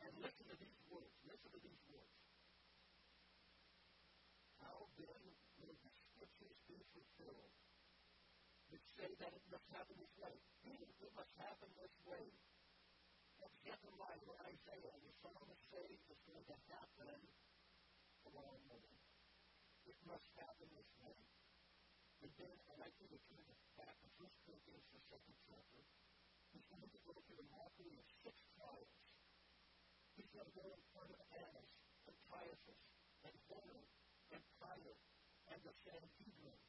And 0.02 0.12
listen 0.18 0.46
to 0.50 0.56
these 0.58 0.82
words. 0.90 1.14
Listen 1.22 1.50
to 1.54 1.60
these 1.62 1.84
words 1.86 2.18
how 4.68 4.90
then 4.98 5.22
will 5.62 5.74
the 5.80 5.92
scriptures 5.94 6.58
be 6.66 6.87
fulfilled 6.98 7.54
that 8.74 8.82
say 8.98 9.10
that 9.22 9.30
it 9.30 9.44
must 9.54 9.66
happen 9.70 9.94
this 10.02 10.14
way? 10.18 10.34
It 10.98 11.12
must 11.14 11.30
happen 11.38 11.70
this 11.78 11.94
way. 12.02 12.26
That's 13.38 13.54
Zechariah 13.62 14.22
or 14.26 14.34
Isaiah, 14.50 14.90
and 14.98 15.02
the 15.06 15.14
psalmist 15.22 15.62
say 15.70 15.86
it's 16.10 16.24
going 16.26 16.42
to 16.50 16.58
happen 16.74 17.18
tomorrow 18.26 18.58
morning. 18.66 18.98
It 19.86 19.98
must 20.10 20.26
happen 20.42 20.66
this 20.74 20.90
way. 20.98 21.14
And 22.26 22.30
then 22.34 22.50
I'd 22.66 22.82
like 22.82 22.98
you 22.98 23.06
to 23.14 23.20
turn 23.30 23.46
back 23.78 23.94
to 24.02 24.08
1 24.18 24.26
Corinthians, 24.42 24.90
the 24.90 24.98
second 25.06 25.38
chapter. 25.46 25.82
He's 26.50 26.66
going 26.66 26.82
to 26.82 26.90
go 27.06 27.14
through 27.14 27.38
the 27.38 27.48
mockery 27.54 27.94
of 27.94 28.06
six 28.26 28.34
trials. 28.58 28.90
He's 30.18 30.30
going 30.34 30.50
to 30.50 30.56
go 30.58 30.66
in 30.66 30.82
front 30.90 31.14
of 31.14 31.20
Annas 31.30 31.70
and 32.10 32.16
Caiaphas 32.26 32.82
and 33.22 33.34
Herod 33.46 33.86
and 34.34 34.42
Pilate 34.58 35.02
and 35.54 35.60
the 35.62 35.74
Sanhedrin. 35.86 36.67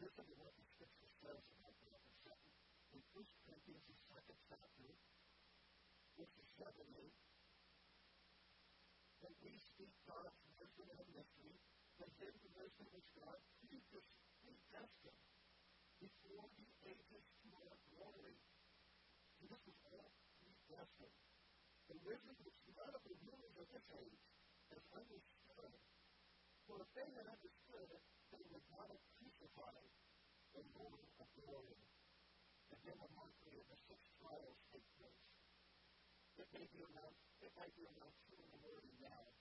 Listen 0.00 0.24
to 0.24 0.36
what 0.40 0.56
the 0.56 0.64
scripture 0.64 1.12
says 1.20 1.44
about 1.60 1.76
that 1.84 2.00
in 2.00 2.14
second. 2.24 2.56
In 2.96 3.04
1 3.12 3.20
Corinthians, 3.44 3.84
the 3.84 3.98
second 4.08 4.38
chapter, 4.48 4.90
verses 6.16 6.48
7 6.56 6.72
and 6.72 6.96
8, 6.96 7.12
that 9.20 9.34
we 9.44 9.52
speak 9.60 9.92
God's 10.08 10.40
wisdom 10.56 10.88
in 10.88 10.98
a 11.04 11.08
mystery, 11.12 11.56
that 12.00 12.08
then 12.16 12.32
the 12.40 12.52
wisdom 12.56 12.88
which 12.96 13.12
God 13.12 13.36
predestined 13.60 15.20
before 16.00 16.48
the 16.56 16.68
ages 16.88 17.24
to 17.44 17.48
our 17.60 17.76
glory. 17.92 18.40
See, 19.36 19.52
this 19.52 19.60
was 19.68 19.76
all 19.84 20.16
predestined 20.40 21.12
the 21.92 21.98
wisdom 22.06 22.38
which 22.40 22.56
none 22.72 22.94
of 22.94 23.02
the 23.04 23.18
rulers 23.26 23.56
of 23.58 23.66
this 23.68 23.84
age 24.00 24.22
has 24.70 24.82
understood. 24.96 25.74
For 26.70 26.78
if 26.78 26.88
they 26.94 27.08
had 27.18 27.26
understood 27.26 27.88
it, 27.90 28.04
they 28.30 28.44
would 28.54 28.66
not 28.70 28.86
have 28.86 29.04
crucified 29.18 29.90
the 30.54 30.62
Lord 30.78 31.02
of 31.18 31.26
glory. 31.34 31.82
And 32.70 32.78
then 32.86 32.98
the 33.02 33.10
mockery 33.18 33.58
of 33.58 33.66
the 33.66 33.78
six 33.90 33.98
trials 34.22 34.58
take 34.70 34.86
place. 34.98 35.26
It 36.38 36.48
may 36.54 36.66
be 36.70 36.80
around, 36.86 37.14
it 37.42 37.52
might 37.58 37.74
be 37.74 37.84
around 37.90 38.14
two 38.30 38.38
in 38.38 38.48
the 38.54 38.62
morning 38.62 38.94
now. 39.02 39.34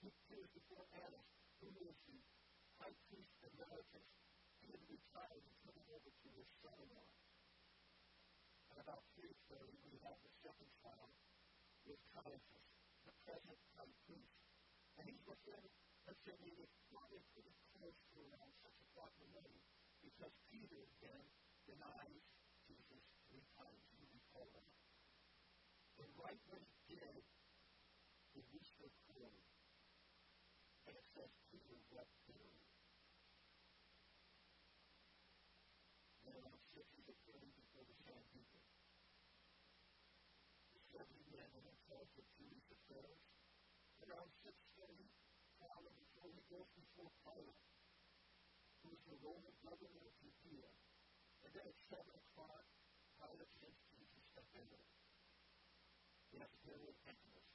He 0.00 0.08
appears 0.08 0.48
before 0.56 0.88
Annas, 0.96 1.28
who 1.60 1.68
is 1.84 1.96
the 2.08 2.18
high 2.80 2.96
priest 3.12 3.36
emeritus. 3.44 4.08
He 4.64 4.72
had 4.72 4.80
retired 4.88 5.44
and 5.44 5.56
given 5.60 5.84
over 5.92 6.08
to 6.08 6.28
his 6.32 6.48
son-in-law. 6.64 7.12
And 8.72 8.78
about 8.80 9.04
3.30, 9.20 9.76
we 9.92 10.00
have 10.08 10.16
the 10.24 10.32
second 10.40 10.70
trial 10.80 11.12
with 11.84 12.00
Caiaphas, 12.16 12.66
the 13.04 13.12
present 13.28 13.60
high 13.76 13.92
priest. 14.08 14.32
And 14.96 15.04
he's 15.04 15.24
within, 15.28 15.64
pretty 16.26 16.50
close 17.78 17.94
to 18.10 18.18
around 18.18 18.50
6 18.66 18.66
o'clock 18.90 19.14
in 19.14 19.30
the 19.30 19.30
morning 19.30 19.62
because 20.02 20.34
Peter 20.50 20.82
then 20.98 21.22
denies 21.70 22.24
Jesus 22.66 23.02
three 23.30 23.46
times. 23.54 23.78
You 23.94 24.10
recall 24.10 24.50
that. 24.58 24.74
And 26.02 26.10
right 26.18 26.40
when 26.50 26.66
he 26.66 26.98
did, 26.98 27.22
the 28.34 28.42
rooster 28.50 28.90
crowed. 29.06 29.46
And 30.90 30.98
it 30.98 31.06
says 31.14 31.30
Peter 31.54 31.78
wept 31.94 32.10
bitterly. 32.26 32.66
Then 36.26 36.34
around 36.42 36.58
6 36.74 36.90
he's 36.90 37.06
appearing 37.06 37.54
before 37.54 37.86
the 37.86 37.94
Sanhedrin. 38.02 38.66
The 40.74 40.82
70 40.90 41.06
men 41.38 41.50
in 41.54 41.76
charge 41.86 42.10
of 42.18 42.26
Jewish 42.34 42.66
affairs. 42.74 43.22
Around 44.00 44.32
6.30, 44.42 45.19
crowd 45.70 45.86
of 45.86 45.94
the 45.94 46.42
goes 46.50 46.66
before 46.74 47.10
Pilate, 47.22 47.62
the 48.82 49.14
Roman 49.22 49.54
governor 49.62 50.02
of 50.02 50.14
Judea. 50.18 50.66
And 51.46 51.50
then 51.54 51.62
at 51.62 51.78
7 51.86 52.02
o'clock, 52.10 52.66
Pilate 53.22 53.54
sends 53.62 53.78
Jesus 53.86 54.24
to 54.34 54.42
Herod. 54.50 54.86
Yes, 56.34 56.50
Herod 56.66 56.98
Antipas. 57.06 57.50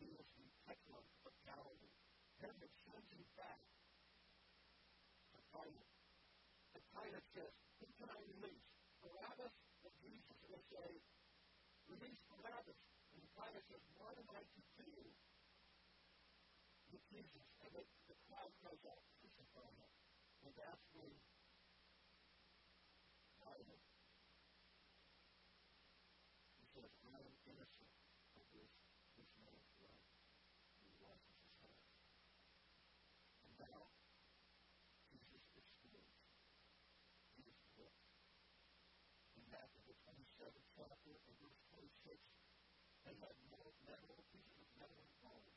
He 0.00 0.08
was 0.08 0.24
the 0.40 0.48
tetrarch 0.64 1.12
of 1.28 1.32
Galilee. 1.44 1.96
Herod 2.40 2.72
sends 2.80 3.08
him 3.12 3.28
back 3.36 3.60
to 5.36 5.38
Pilate. 5.52 5.92
And 6.72 6.82
Pilate 6.96 7.28
says, 7.36 7.52
Who 7.84 7.86
can 8.00 8.08
I 8.08 8.20
release? 8.24 8.68
Barabbas 9.04 9.52
or 9.84 9.92
Jesus? 10.00 10.36
And 10.40 10.50
they 10.56 10.64
say, 10.72 10.88
Release 11.92 12.20
Barabbas. 12.24 12.80
And 13.12 13.24
Pilate 13.36 13.66
says, 13.68 13.84
What 14.00 14.16
am 14.16 14.28
I 14.32 14.40
to 14.40 14.69
Jesus? 17.10 17.46
And 17.60 17.70
the, 17.74 17.82
the 18.06 18.16
crowd 18.30 18.54
goes 18.62 18.82
out, 18.86 19.02
crucify 19.18 19.66
him. 19.74 19.90
And 20.46 20.54
that's 20.54 20.86
when 20.94 21.10
Pilate 23.42 23.90
he 26.54 26.64
says, 26.70 26.92
I 27.02 27.18
am 27.18 27.34
innocent 27.50 27.92
of 28.38 28.46
this, 28.54 28.70
this 29.18 29.32
man's 29.42 29.66
blood. 29.74 30.00
And 30.78 30.86
he 30.86 30.94
washes 31.02 31.34
his 31.34 31.56
hands. 31.58 31.90
And 33.42 33.52
now, 33.58 33.90
Jesus 35.10 35.44
is 35.58 35.66
still. 35.82 36.06
He 37.34 37.42
is 37.50 37.58
whipped. 37.74 38.06
In 39.34 39.44
Matthew 39.50 39.82
the 39.82 39.98
27th 40.06 40.68
chapter, 40.78 41.16
and 41.26 41.36
verse 41.42 41.58
26, 41.74 42.22
they 43.02 43.16
had 43.18 43.34
metal, 43.50 43.74
metal, 43.82 44.14
pieces 44.30 44.62
of 44.62 44.70
metal 44.78 45.00
and 45.00 45.14
bone 45.24 45.50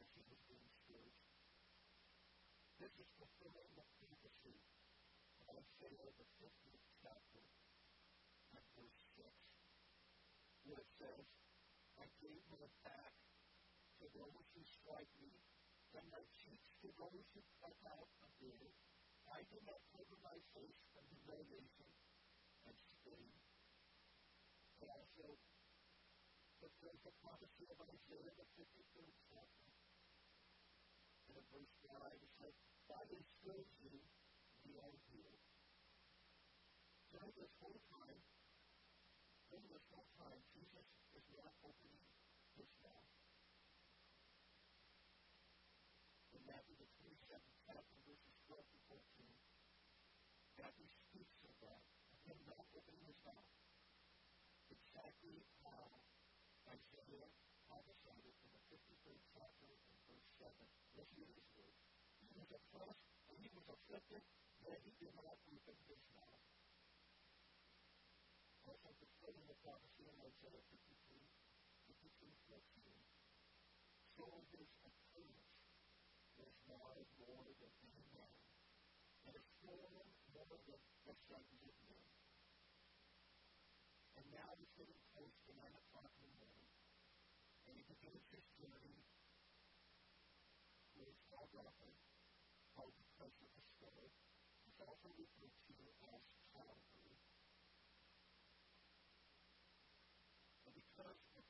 as 0.00 0.08
he 0.16 0.22
was 0.24 0.40
being 0.48 0.70
scourged. 0.80 1.26
Is 2.98 3.06
fulfilling 3.16 3.70
the 3.78 3.86
prophecy 4.02 4.58
of 5.46 5.54
Isaiah 5.54 6.10
the 6.18 6.26
50th 6.42 6.86
chapter 6.98 7.44
and 8.50 8.64
verse 8.74 9.00
6, 9.14 9.30
where 10.66 10.82
it 10.82 10.90
says, 10.98 11.26
I 11.96 12.10
gave 12.18 12.42
my 12.50 12.66
back 12.82 13.14
to 14.00 14.10
those 14.16 14.46
who 14.56 14.62
strike 14.64 15.12
me, 15.22 15.32
and 15.94 16.04
my 16.10 16.24
cheeks 16.34 16.72
to 16.82 16.88
those 16.98 17.26
who 17.30 17.40
cut 17.62 17.76
out 17.88 18.10
a 18.26 18.28
beard. 18.42 18.74
I 19.30 19.44
did 19.48 19.62
not 19.64 19.80
cover 19.94 20.16
my 20.24 20.36
face 20.56 20.80
from 20.90 21.06
humiliation 21.14 21.90
and 22.66 22.74
spitting. 22.74 23.36
It 24.82 24.88
also 24.90 25.38
fulfills 26.58 27.00
the 27.06 27.14
prophecy 27.22 27.64
of 27.70 27.78
Isaiah 27.86 28.34
the 28.34 28.48
53rd 28.58 29.14
chapter. 29.30 29.68
And 31.30 31.38
in 31.38 31.44
verse 31.54 31.74
5, 31.86 31.96
it 32.18 32.32
says, 32.40 32.69
By 32.90 33.06
his 33.06 33.22
stripes 33.38 33.78
you, 33.86 34.02
we 34.66 34.74
are 34.82 34.94
healed. 35.06 35.38
During 37.14 37.30
this 37.38 37.54
whole 37.62 37.78
time, 37.86 38.18
during 39.46 39.66
this 39.70 39.86
whole 39.94 40.10
time, 40.18 40.42
Jesus 40.50 40.90
is 41.14 41.22
not 41.38 41.54
opening 41.62 42.02
his 42.58 42.66
mouth. 42.82 43.14
In 46.34 46.42
Matthew 46.50 46.74
the 46.82 46.90
27th 46.98 47.54
chapter, 47.62 47.96
verses 48.10 48.34
12 48.50 48.58
to 48.58 48.78
14, 48.90 49.38
Matthew 50.58 50.90
speaks 50.90 51.38
of 51.46 51.54
that, 51.62 51.86
of 52.10 52.18
him 52.26 52.42
not 52.42 52.66
opening 52.74 53.06
his 53.06 53.22
mouth. 53.22 53.54
Exactly 54.66 55.46
how 55.62 55.94
Isaiah 56.66 57.30
prophesied 57.70 58.26
it 58.26 58.34
in 58.42 58.50
the 58.50 58.62
53rd 58.66 59.22
chapter 59.30 59.70
and 59.78 59.98
verse 60.10 60.26
7. 60.42 60.50
Let's 60.98 61.14
hear 61.14 61.30
his 61.30 61.46
words. 61.54 61.79
Was 62.40 62.56
oppressed 62.56 63.04
and 63.28 63.36
he 63.36 63.52
was 63.52 63.68
afflicted, 63.68 64.24
yet 64.64 64.80
he 64.80 64.96
did 64.96 65.12
not 65.12 65.28
open 65.28 65.76
his 65.84 66.00
mouth. 66.08 66.40
Also 68.64 68.96
fulfilling 68.96 69.44
the 69.44 69.60
prophecy 69.60 70.08
in 70.08 70.16
Isaiah 70.24 70.64
53, 70.72 71.20
53, 71.84 72.32
14. 72.48 72.64
So 74.16 74.24
his 74.56 74.72
appearance 74.88 75.52
was 76.40 76.56
wide 76.64 77.12
more 77.20 77.44
than 77.60 77.72
any 77.84 78.08
man, 78.08 78.32
and 79.28 79.36
his 79.36 79.44
form 79.60 80.00
more 80.32 80.56
than 80.64 80.80
the 80.80 81.16
sons 81.28 81.60
of 81.60 81.76
men. 81.92 82.08
And 84.16 84.24
now 84.32 84.48
he's 84.56 84.72
getting 84.80 84.96
close 85.12 85.36
to 85.44 85.52
9 85.60 85.60
o'clock 85.60 86.08
in 86.16 86.24
the 86.24 86.32
morning, 86.40 86.72
and 87.68 87.76
he 87.76 87.84
begins 87.84 88.24
his 88.32 88.48
journey 88.56 89.04
towards 90.96 91.20
Golgotha, 91.28 92.09
called 92.80 92.96
the 92.96 93.60
Skull. 93.60 94.08
It's 94.64 94.80
also 94.80 95.12
referred 95.12 95.52
to 95.52 95.76
as 96.16 96.24
Calvary. 96.56 97.20
And 100.64 100.72
because 100.72 101.20
of, 101.36 101.44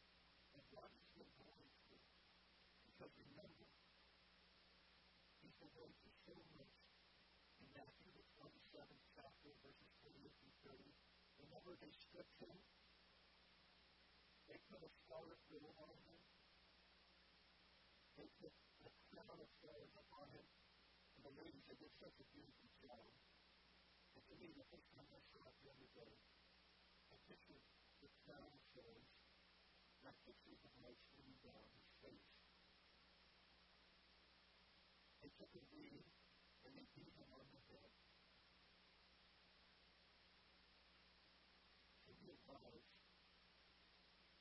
of 0.58 0.64
what 0.74 0.90
he's 0.90 1.06
been 1.14 1.30
going 1.38 1.70
through, 1.86 2.02
because 2.82 3.14
remember, 3.14 3.70
been 5.54 5.70
going 5.70 5.94
through 6.02 6.18
so 6.26 6.34
much 6.58 6.74
in 7.62 7.66
Matthew 7.78 8.10
the 8.10 8.26
27th 8.34 9.04
chapter, 9.14 9.54
verses 9.62 9.90
28 10.02 10.34
through 10.34 10.58
30. 10.66 10.82
Remember, 11.46 11.78
they 11.78 11.94
stripped 11.94 12.42
him. 12.42 12.58
They 14.50 14.58
put 14.66 14.82
a 14.82 14.90
scarlet 15.06 15.38
robe 15.46 15.78
on 15.78 15.94
him. 15.94 16.18
They 18.18 18.26
put 18.42 18.50
a 18.82 18.90
crown 19.14 19.38
of 19.38 19.50
thorns 19.62 19.94
upon 19.94 20.26
him. 20.34 20.59
The 21.20 21.32
ladies, 21.36 21.64
they 21.68 21.76
did 21.76 21.92
such 22.00 22.16
a 22.16 22.26
beautiful 22.32 22.70
job. 22.80 23.12
And 24.16 24.22
to 24.24 24.34
me, 24.40 24.56
the 24.56 24.64
first 24.72 24.88
time 24.96 25.08
I 25.12 25.20
saw 25.30 25.44
it 25.48 25.56
the 25.60 25.68
other 25.68 25.90
day, 25.92 26.14
I 27.12 27.16
pictured 27.28 27.64
the 28.00 28.08
crown 28.24 28.48
of 28.48 28.64
thorns. 28.72 29.12
And 30.00 30.08
I 30.08 30.14
pictured 30.24 30.56
the 30.64 30.72
light 30.80 31.00
streaming 31.12 31.36
down 31.44 31.68
his 31.76 31.88
face. 32.00 32.30
They 35.20 35.28
took 35.36 35.52
a 35.52 35.62
reed 35.76 36.08
and 36.64 36.72
they 36.72 36.88
beat 36.96 37.12
him 37.12 37.28
on 37.36 37.44
the 37.52 37.60
head. 37.68 37.92
So 42.08 42.16
he 42.24 42.32
arrives 42.32 42.88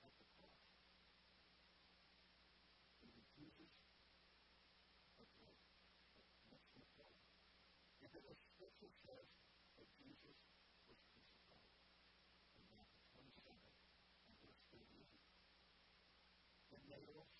at 0.08 0.14
the 0.16 0.28
cross. 0.40 0.64
He 3.04 3.12
refuses 3.12 3.76
a 5.20 5.26
drink, 5.36 5.60
a 6.16 6.48
mixed 6.48 6.80
water. 6.96 7.28
And 8.00 8.10
then 8.16 8.24
the 8.24 8.36
scripture 8.56 8.94
says 9.04 9.28
that 9.76 9.88
Jesus 10.00 10.40
was 10.88 11.00
crucified 11.12 11.68
in 12.56 12.64
Matthew 12.72 13.04
27 13.20 13.52
and 13.52 14.36
verse 14.40 14.64
38. 14.72 15.12
The 16.72 16.80
nails 16.88 17.32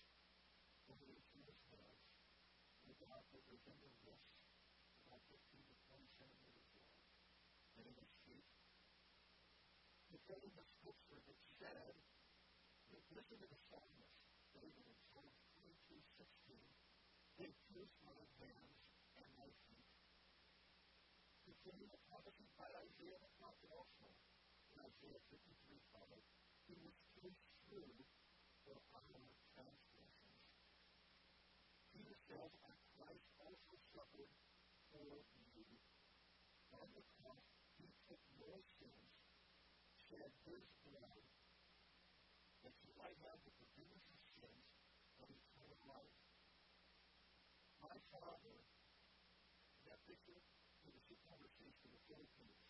into 0.92 1.40
his 1.48 1.60
hands 1.72 2.00
the 3.70 3.78
in 3.78 3.86
the 3.86 4.02
wrist, 4.02 4.34
about 5.06 5.22
15 5.30 5.62
to 5.62 5.74
20 5.94 6.02
centimeters 6.18 6.66
long, 6.74 6.98
and 7.78 7.86
in 7.86 7.94
his 7.94 8.10
feet. 8.26 8.50
Contained 10.10 10.54
the 10.58 10.66
scripture 10.66 11.22
that 11.22 11.38
said, 11.54 11.94
listen 13.14 13.38
to 13.38 13.46
the 13.46 13.60
psalmist, 13.70 14.14
David 14.50 14.86
in 14.90 14.98
Psalm 15.14 15.30
22, 15.62 16.02
16, 16.18 16.58
they 17.38 17.50
pierced 17.70 18.00
my 18.02 18.18
hands 18.42 18.74
and 19.22 19.28
my 19.38 19.46
feet. 19.70 19.86
Contained 21.46 21.90
the 21.94 22.02
prophecy 22.10 22.50
by 22.58 22.66
Isaiah 22.74 23.22
the 23.22 23.30
prophet 23.38 23.70
also, 23.70 24.10
in 24.74 24.82
Isaiah 24.82 25.22
53, 25.30 25.78
5, 25.94 26.18
he 26.66 26.74
was 26.82 26.94
pierced 27.14 27.46
through 27.70 27.94
for 28.66 28.82
our 28.98 29.02
transgressions. 29.54 30.50
Says, 32.30 32.54
and 32.62 32.62
Christ 32.62 32.62
also 32.62 32.62
suffered 32.62 32.79
for 34.90 35.06
you. 35.06 35.66
On 36.74 36.86
the 36.94 37.04
cross, 37.18 37.46
he 37.78 37.86
took 38.06 38.22
your 38.34 38.58
sins, 38.78 39.10
shed 40.10 40.30
his 40.46 40.66
blood, 40.82 41.22
that 42.66 42.74
you 42.82 42.92
might 42.98 43.18
have 43.22 43.38
the 43.46 43.54
forgiveness 43.54 44.04
of 44.10 44.18
sins 44.34 44.66
eternal 45.30 45.78
life. 45.86 46.18
My 47.78 47.96
father, 48.10 48.56
that 49.86 50.00
picture, 50.06 50.42
was 50.82 51.06
a 51.06 51.18
conversation 51.22 51.86
in 51.86 51.92
the 51.94 52.02
Philippines. 52.10 52.60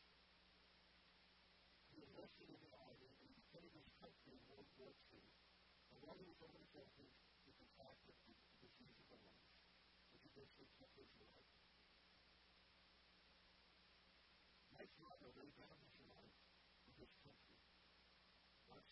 He 1.88 2.04
enlisted 2.04 2.48
in 2.52 2.60
the 2.60 2.72
army 2.84 3.10
and 3.24 3.32
defended 3.32 3.72
his 3.72 3.88
country 3.96 4.36
in 4.36 4.40
World 4.50 4.68
War 4.76 4.92
II. 5.08 5.24
And 5.24 5.98
while 6.04 6.18
he 6.20 6.26
was 6.28 6.38
over 6.44 6.58
the 6.60 6.70
Philippines, 6.70 7.09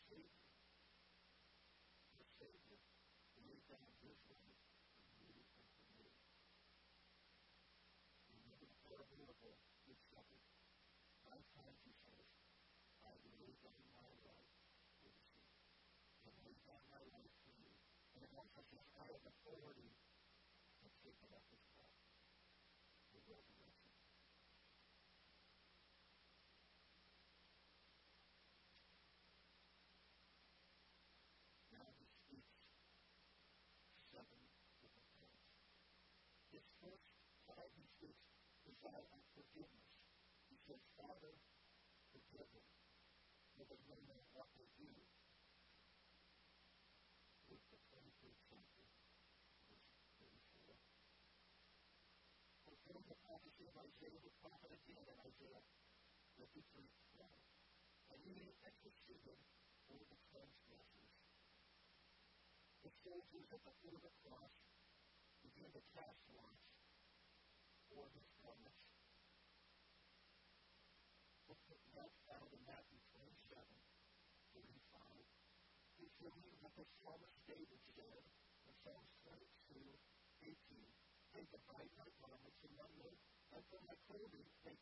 faith, 0.08 0.32
the 2.16 2.24
Savior, 2.40 2.80
laid 3.44 3.62
down 3.68 3.88
his 4.00 4.18
life 4.32 4.56
for 4.88 5.04
you 5.20 5.36
and 5.52 5.64
for 5.78 5.88
me. 6.00 6.08
Remember 8.28 8.56
the 8.60 8.70
poor 8.88 9.04
miracle 9.12 9.56
good 9.84 10.00
shepherd. 10.08 10.44
Five 11.24 11.44
times 11.56 11.80
he 11.84 11.92
says, 12.04 12.28
I 13.04 13.12
laid 13.40 13.56
down 13.60 13.84
my 13.96 14.08
life 14.24 14.52
for 15.00 15.12
the 15.12 15.12
sheep. 15.12 15.48
I 16.24 16.32
laid 16.44 16.60
down 16.64 16.84
my 16.88 17.04
life 17.12 17.32
for 17.44 17.52
you. 17.56 17.72
And 18.16 18.24
it 18.24 18.32
also 18.32 18.60
says, 18.72 18.88
I 18.96 19.08
have 19.12 19.24
authority 19.28 19.92
to 19.92 20.86
take 21.04 21.20
it 21.20 21.32
up 21.32 21.44
as 21.52 21.64
well. 21.72 21.92
The 23.12 23.57
Says, 40.68 40.84
Father, 41.00 41.32
forgive 42.12 42.44
them, 42.52 42.68
for 43.56 43.64
they 43.72 43.80
know 43.88 44.20
what 44.36 44.52
they 44.52 44.68
do. 44.76 44.92
Luke 47.48 47.64
the 47.72 47.80
23rd 47.88 48.36
chapter, 48.52 48.84
verse 49.72 49.88
34. 50.20 50.76
Fulfill 52.68 53.00
the 53.08 53.16
prophecy 53.24 53.64
of 53.64 53.80
Isaiah 53.80 54.20
the 54.20 54.28
prophet 54.44 54.68
again 54.76 55.08
in 55.08 55.16
Isaiah 55.24 55.64
53 56.36 56.60
12. 57.16 57.32
And 58.12 58.20
he 58.28 58.52
executed 58.60 59.40
for 59.88 60.04
the 60.04 60.20
transgressors. 60.28 61.12
The 62.84 62.92
soldiers 63.08 63.48
at 63.56 63.64
the 63.64 63.72
foot 63.80 63.96
of 63.96 64.04
the 64.04 64.12
cross 64.20 64.52
began 65.40 65.72
to 65.72 65.80
cast 65.96 66.20
lots 66.36 66.60
for 67.88 68.04
his 68.12 68.28
garments. 68.44 68.84
That's 71.66 72.18
found 72.30 72.48
in 72.54 72.62
Matthew 72.62 73.02
27, 73.18 73.58
35. 74.54 75.26
Considering 75.98 76.54
that 76.62 76.74
the 76.78 76.86
in 78.68 78.74
Psalms 78.86 79.10
22, 79.26 79.82
18, 80.46 80.54
They 81.34 81.44
divide 81.50 81.90
my 81.98 82.08
among 82.70 82.92
them, 83.02 83.16
and 83.54 83.62
for 83.68 83.80
my 83.84 83.98
clothing 84.06 84.46
they 84.62 84.78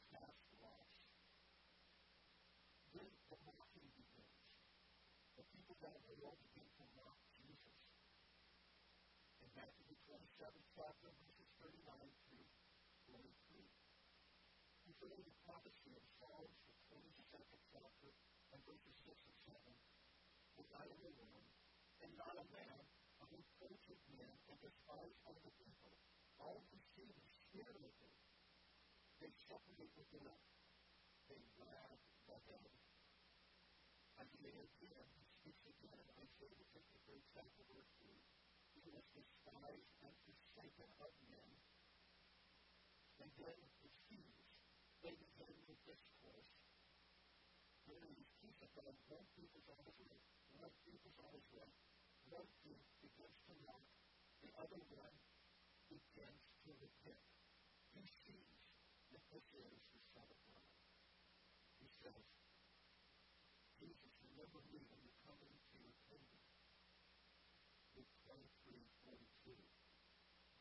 the 5.36 5.44
people 5.48 5.76
the. 6.96 7.72
In 9.42 9.48
Matthew 9.52 9.84
the 9.88 9.98
27th 10.08 10.68
chapter, 10.76 11.08
verses 11.20 11.50
39 11.60 11.76
through 12.24 12.48
43. 13.12 13.68
Concerning 14.86 15.24
the 15.26 15.36
prophecy 15.44 15.92
of 15.92 16.04
the 16.64 16.74
22nd 16.88 17.60
chapter, 17.74 18.10
and 18.54 18.60
verses 18.64 18.96
6 19.04 19.12
and 19.28 19.38
7, 19.44 19.76
am 20.56 21.00
a 21.04 21.12
woman, 21.20 21.44
and 22.00 22.10
not 22.16 22.32
a 22.32 22.46
man, 22.48 22.80
reproach 23.28 23.84
of 23.92 24.00
men, 24.16 24.32
and 24.48 24.56
despised 24.64 25.20
by 25.20 25.36
the 25.36 25.52
people. 25.60 25.92
All 26.40 26.64
who 26.72 26.78
see 26.96 27.12
sneer 27.52 27.68
at 27.68 27.96
me. 28.00 28.12
They 29.20 29.32
separate 29.48 29.92
with 29.96 30.08
the 30.12 30.20
left. 30.24 30.56
They 31.28 31.40
wag 31.60 32.00
the 32.24 32.40
head. 32.48 32.72
Isaiah 34.16 34.64
again, 34.64 35.08
he 35.44 35.52
speaks 35.52 35.64
again 35.64 36.00
in 36.00 36.08
Isaiah 36.16 36.56
the 36.56 36.68
53rd 36.72 37.22
chapter, 37.36 37.62
verse 37.68 37.92
3. 38.00 38.16
He 38.76 38.80
was 38.92 39.04
despised 39.12 39.92
and 40.04 40.14
forsaken 40.24 40.88
of 41.04 41.12
men, 41.28 41.52
and 43.20 43.30
then 43.40 43.60
refused. 43.84 44.52
They 45.04 45.12
began 45.16 45.52
to 45.68 45.74
discourse. 45.84 46.52
Peace 47.86 48.62
of 48.62 48.70
God, 48.76 48.94
one 49.08 49.26
people's 49.34 49.66
on 49.68 50.45
people's 50.84 51.20
on 51.20 51.36
his. 51.36 51.72
One 52.32 52.48
group 52.64 52.80
begins 53.04 53.36
to 53.46 53.54
mock, 53.68 53.84
the 54.40 54.50
other 54.56 54.80
one 54.88 55.14
begins 55.92 56.42
to 56.64 56.70
repent. 56.80 57.20
He 57.92 58.02
sees 58.08 58.56
that 59.12 59.22
this 59.28 59.46
is 59.52 59.76
the 59.92 60.02
Son 60.16 60.26
of 60.26 60.40
God. 60.48 60.66
He 61.78 61.86
says, 61.86 62.24
Jesus, 63.76 64.12
remember 64.24 64.64
me 64.72 64.80
when 64.88 65.00
you 65.04 65.12
come 65.22 65.38
into 65.44 65.76
your 65.76 65.96
kingdom. 66.08 66.40
Luke 67.94 68.12
23, 68.24 68.80
42. 69.04 69.60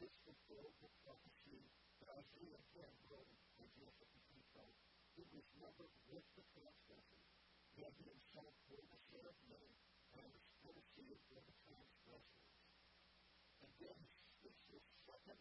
This 0.04 0.14
fulfilled 0.28 0.76
the 0.84 0.92
prophecy 1.08 1.72
that 2.04 2.12
Isaiah 2.20 2.60
again 2.72 2.94
wrote 3.08 3.32
in 3.32 3.40
Isaiah 3.64 3.96
53 3.96 4.44
12. 4.54 4.68
He 5.16 5.24
was 5.32 5.48
numbered 5.56 5.96
with 6.12 6.28
the 6.36 6.44
transgressors, 6.52 7.35
he 7.76 7.84
himself 7.84 8.56
bore 8.72 8.88
the 8.88 9.00
sin 9.12 9.20
of 9.28 9.36
and 10.16 10.32
was 10.32 10.48
interceded 10.64 11.20
for 11.28 11.44
the 11.44 11.52
transgressors. 11.68 12.56
And 13.60 13.68
he 13.76 13.92
speaks 14.40 14.64
the 14.72 14.80
second, 15.04 15.40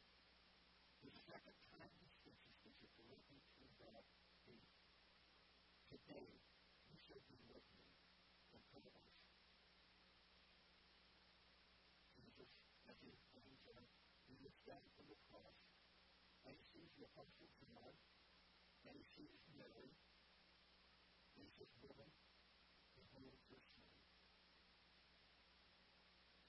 the 1.07 1.15
second 1.15 1.55
time 1.71 1.95
he 1.95 2.11
speaks 2.11 2.43
it 2.83 2.91
directly 2.99 3.39
to 3.39 3.65
God. 3.79 4.03
Today, 5.87 6.27
you 6.91 6.99
shall 6.99 7.23
be 7.31 7.39
with 7.47 7.63
me 7.71 7.87
in 8.51 8.61
paradise. 8.67 9.23
Jesus, 12.19 12.51
as 12.91 12.99
he 12.99 13.15
comes 13.31 13.63
and 13.71 13.87
he 14.27 14.35
looks 14.43 14.59
down 14.67 14.83
from 14.99 15.07
the 15.07 15.19
cross, 15.31 15.55
and 16.51 16.59
he 16.59 16.65
sees 16.67 16.91
the 16.99 17.07
apostle 17.15 17.47
John, 17.63 17.95
and 18.91 18.99
he 18.99 19.07
sees 19.07 19.39
Mary, 19.55 19.95
and 21.39 23.07
behold 23.13 23.43
your 23.51 23.63
son. 23.75 23.89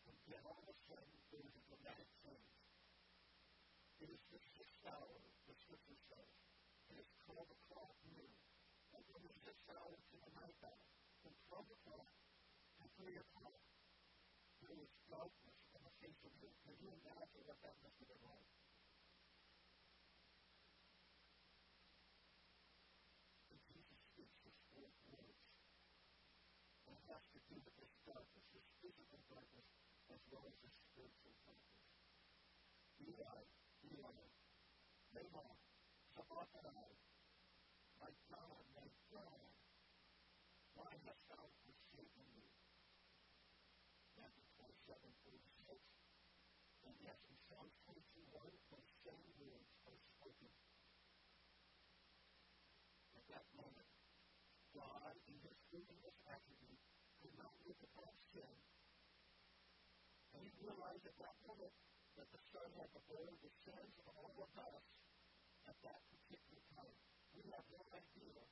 And 0.05 0.17
then 0.29 0.41
all 0.45 0.61
of 0.61 0.69
a 0.69 0.77
sudden, 0.85 1.13
a 1.33 1.61
dramatic 1.65 2.09
change. 2.21 2.51
It 4.01 4.09
is 4.13 4.21
the 4.29 4.41
sixth 4.55 4.85
hour, 4.85 5.17
the 5.45 5.55
scripture 5.57 5.97
says. 6.09 6.29
It 6.93 7.01
is 7.01 7.09
called 7.25 7.49
the 7.49 7.59
clock 7.69 7.93
noon. 8.05 8.31
And 8.93 9.01
from 9.09 9.21
the 9.25 9.33
sixth 9.41 9.67
hour 9.73 9.93
to 9.93 10.15
the 10.21 10.31
ninth 10.37 10.61
hour, 10.63 10.85
from 11.25 11.33
12 11.49 11.75
o'clock 11.81 12.07
to 12.79 12.85
3 13.01 13.17
o'clock, 13.17 13.65
darkness 15.09 15.57
on 15.77 15.81
the 15.85 15.93
face 16.01 16.19
of 16.25 16.31
the 16.35 16.49
earth. 16.49 16.59
Can 16.65 16.75
you 16.81 16.89
imagine 16.91 17.41
what 17.45 17.59
that 17.61 17.77
must 17.79 17.95
have 18.01 18.09
been 18.09 18.25
like? 18.25 18.49
And 23.53 23.59
Jesus 23.69 23.99
speaks 24.11 24.37
his 24.43 24.57
fourth 24.73 24.97
words. 25.13 25.39
And 27.05 27.13
it 27.13 27.21
has 27.21 27.29
to 27.37 27.41
do 27.53 27.61
with 27.61 27.77
this 27.77 27.93
darkness, 28.01 28.49
this 28.49 28.65
physical 28.81 29.21
darkness, 29.29 29.69
as 30.09 30.21
well 30.33 30.41
as 30.49 30.57
this 30.65 30.73
spiritual 30.89 31.37
darkness. 31.45 31.85
My 38.01 38.09
God, 38.33 38.65
my 38.73 38.89
God, 39.13 39.53
why 40.73 40.91
hast 41.05 41.21
thou 41.29 41.45
forsaken 41.61 42.25
me? 42.33 42.49
Matthew 44.17 44.45
27, 44.57 44.97
46. 45.25 45.77
And 46.89 46.95
yes, 47.01 47.21
in 47.29 47.37
Psalm 47.45 47.69
22, 47.85 48.25
1, 48.33 48.49
those 48.73 48.89
same 49.05 49.29
words 49.37 49.69
are 49.85 49.97
spoken. 49.97 50.53
At 53.13 53.25
that 53.29 53.45
moment, 53.53 53.89
God, 54.73 55.13
in 55.29 55.37
his 55.45 55.57
holiness 55.69 56.17
attribute, 56.29 56.94
could 57.25 57.41
not 57.41 57.57
look 57.65 57.81
upon 57.81 58.13
sin. 58.29 58.53
And 60.37 60.45
he 60.45 60.53
realized 60.61 61.09
at 61.09 61.17
that 61.17 61.33
moment 61.41 61.73
that 62.21 62.29
the 62.29 62.37
Son 62.53 62.69
had 62.77 62.85
to 62.93 63.01
bear 63.09 63.33
the 63.41 63.49
sins 63.65 63.97
of 63.97 64.13
all 64.13 64.45
of 64.45 64.53
us 64.61 64.85
at 65.65 65.73
that 65.81 66.05
particular 66.05 66.61
time. 66.77 66.93
We 67.33 67.49
have 67.49 67.65
no 67.73 67.81
idea 67.97 68.45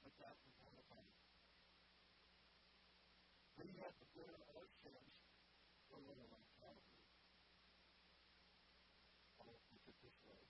what 0.00 0.16
that 0.24 0.40
was 0.40 0.56
all 0.64 0.72
about. 0.88 1.12
We 3.60 3.76
had 3.76 3.92
to 3.92 4.06
bear 4.16 4.32
our 4.56 4.64
sins 4.80 5.20
for 5.84 6.00
a 6.00 6.04
little 6.08 6.32
on 6.32 6.40
it 9.60 10.00
this 10.00 10.16
way. 10.24 10.48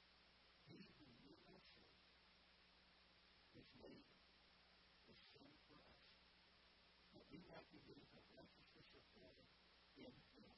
He 0.71 0.79
who 0.79 1.11
knew 1.27 1.35
no 1.43 1.59
sin 1.59 1.91
was 3.59 3.67
made 3.83 4.07
the 5.11 5.17
sin 5.35 5.51
for 5.67 5.75
us. 5.75 6.11
We 7.41 7.49
might 7.49 7.73
believe 7.73 8.05
the 8.13 8.21
righteousness 8.37 8.93
of 8.93 9.05
God 9.17 9.41
in 9.97 10.13
him. 10.13 10.53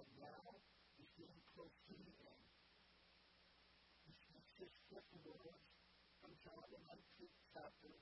And 0.00 0.08
now 0.16 0.56
he's 0.96 1.12
to 1.12 1.28
the 5.20 5.36
words 5.36 5.68
from 6.24 6.32
John 6.40 6.64
the 6.72 6.80
19th 6.80 7.36
chapter 7.52 7.92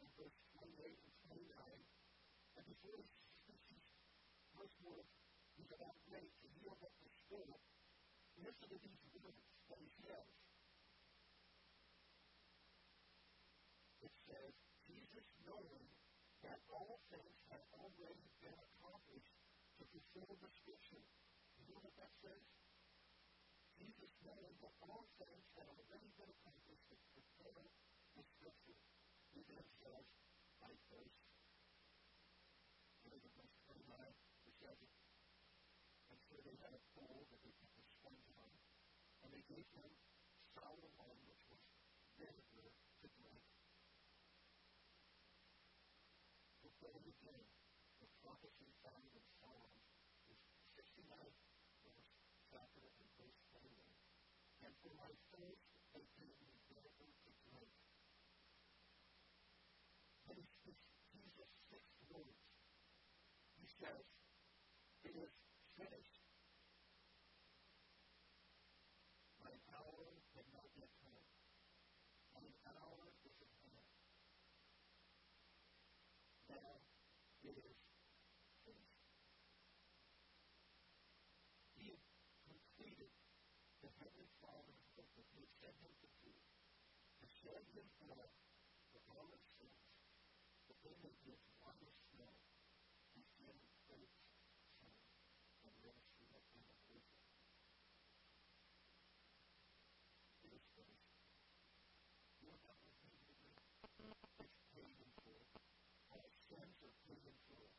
in 0.00 0.08
verse 0.16 0.40
28 0.56 0.88
and 0.88 1.12
29. 1.36 1.52
And 2.56 2.64
before 2.64 2.96
he 2.96 3.52
speaks 3.68 3.92
first 4.56 4.80
words, 4.80 5.12
he's 5.52 5.68
about 5.68 6.00
ready 6.08 6.32
to 6.32 6.46
yield 6.64 6.80
the 6.80 7.12
spirit. 7.28 7.60
Listen 8.40 8.72
to 8.72 8.78
these 8.80 9.04
words 9.20 9.44
that 9.68 9.76
he 9.84 9.92
says. 10.00 10.32
it 14.00 14.14
says, 14.24 14.54
Jesus 14.88 15.28
knowing 15.44 15.97
that 16.46 16.60
all 16.70 17.02
things 17.10 17.36
have 17.50 17.64
already 17.74 18.26
been 18.38 18.54
accomplished 18.54 19.34
to 19.78 19.82
fulfill 19.90 20.38
the 20.38 20.50
scripture. 20.54 21.02
You 21.58 21.74
know 21.74 21.82
what 21.82 21.96
that 21.98 22.12
says? 22.22 22.44
Jesus 23.78 24.10
knowing 24.22 24.54
that 24.62 24.74
all 24.82 25.06
things 25.18 25.46
had 25.58 25.66
already 25.66 26.10
been 26.18 26.30
accomplished 26.30 26.86
to 26.90 26.96
fulfill 27.14 27.66
the 28.14 28.24
scripture. 28.38 28.78
He 29.34 29.40
then 29.46 29.66
says, 29.82 30.06
I 30.62 30.74
first. 30.90 31.18
Look 33.06 33.22
at 33.22 33.32
verse 33.38 33.56
29, 33.70 33.86
the 33.88 34.54
second. 34.58 34.92
And 36.10 36.18
so 36.26 36.34
they 36.42 36.56
had 36.58 36.74
a 36.74 36.82
pool 36.94 37.26
that 37.30 37.40
they 37.42 37.54
put 37.62 37.70
the 37.78 37.84
sponge 37.98 38.28
on, 38.34 38.52
and 39.22 39.28
they 39.30 39.44
gave 39.46 39.66
him 39.78 39.90
sour 40.54 40.86
wine, 40.98 41.22
which 41.30 41.42
was 41.50 41.62
vinegar, 42.18 42.68
to 43.02 43.06
drink. 43.14 43.46
We 46.78 46.94
begin, 47.10 47.42
the 47.98 48.06
prophecy 48.22 48.70
found 48.86 49.10
in 49.10 49.24
Psalms 49.42 49.82
is 50.30 50.38
69 50.78 51.10
verse 51.82 52.10
chapter 52.46 52.86
and 52.86 53.08
verse 53.18 53.34
21. 53.50 53.66
And 54.62 54.72
for 54.78 54.94
my 54.94 55.10
thirst 55.34 55.66
they 55.90 56.06
gave 56.14 56.38
me 56.38 56.54
vinegar 56.70 57.10
to 57.10 57.30
drink. 57.50 57.74
He 60.30 60.46
speaks 60.46 60.86
Jesus' 61.10 61.50
six 61.66 61.82
words. 62.14 62.46
He 63.58 63.66
says, 63.66 64.06
It 65.02 65.18
is 65.18 65.34
finished. 65.74 66.22
My 69.42 69.50
hour 69.74 70.14
had 70.38 70.46
not 70.54 70.70
yet 70.78 70.94
come. 71.02 71.26
My 72.38 72.46
hour 72.70 73.10
is 73.26 73.34
at 73.42 73.50
hand. 73.66 73.88
It 77.44 77.56
is 77.56 77.78
had 81.78 81.98
completed 82.46 83.10
the 83.82 83.90
Heavenly 83.98 84.30
Father's 84.42 84.82
work 84.96 85.08
that 85.16 85.28
He 85.34 85.46
sent 85.62 85.76
Him 85.80 85.94
to 86.02 86.08
do, 86.22 86.32
to 86.34 87.24
shed 87.26 87.62
His 87.74 87.86
blood 88.02 88.30
for 88.92 89.00
that 90.68 90.78
they 90.82 90.94
may 91.02 91.14
be 91.24 91.32
as 91.32 91.44
sin, 93.86 94.04
and 95.64 95.74
let 95.82 95.94
us 95.94 96.06
see 96.18 96.26
that 96.32 96.44
kind 96.52 96.68
of 96.68 96.78
wisdom. 96.90 97.24
It 100.44 100.52
is 100.52 100.64
finished. 100.74 101.14
You 102.42 102.48
know 102.48 102.58
what 102.58 102.64
that 102.66 102.76
would 102.82 102.96
mean 103.02 103.18
to 103.22 103.34
me? 103.38 103.54
It's 104.44 104.60
paid 104.74 104.96
in 105.00 105.10
full. 105.24 105.46
All 106.12 106.30
sins 106.48 106.76
are 106.84 106.96
paid 107.06 107.22
in 107.24 107.36
full. 107.48 107.72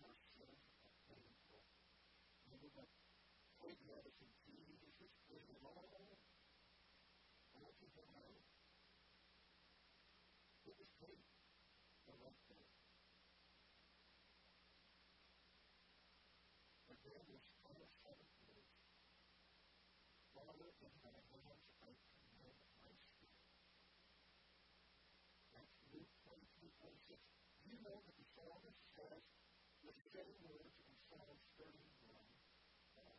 Your 0.00 0.16
sins 0.36 0.60
are 0.76 0.96
paid 1.08 1.24
in 1.24 1.36
full. 1.48 1.66
Remember 2.46 2.68
what 2.76 2.90
Paul 3.58 3.76
Madison, 3.86 4.30
Jesus 4.44 4.94
is 5.00 5.14
paid 5.28 5.46
it 5.48 5.62
all. 5.64 6.18
All 7.54 7.72
people 7.80 8.04
know. 8.12 8.42
It 10.66 10.74
was 10.78 10.90
paid 10.98 11.22
the 12.06 12.14
right 12.22 12.42
way. 12.50 12.66
But 16.88 16.98
then 17.02 17.22
there's 17.28 17.48
final 17.62 17.88
seven 18.02 18.28
words. 18.42 18.72
Father, 20.34 20.70
in 20.82 20.94
thy 21.02 21.18
hands 21.30 21.66
I 21.82 21.90
commend 22.26 22.58
my 22.82 22.94
spirit. 22.98 23.38
That's 25.54 25.74
Luke 25.92 26.10
23, 26.26 26.72
26. 26.78 27.20
Do 27.61 27.61
you 27.72 27.80
know 27.80 27.96
that 28.04 28.16
the 28.20 28.26
psalmist 28.36 28.80
says 28.92 29.24
the 29.80 29.94
same 30.12 30.36
words 30.44 30.76
in 30.76 30.92
Psalms 31.08 31.40
31? 31.56 31.72
Uh, 33.00 33.16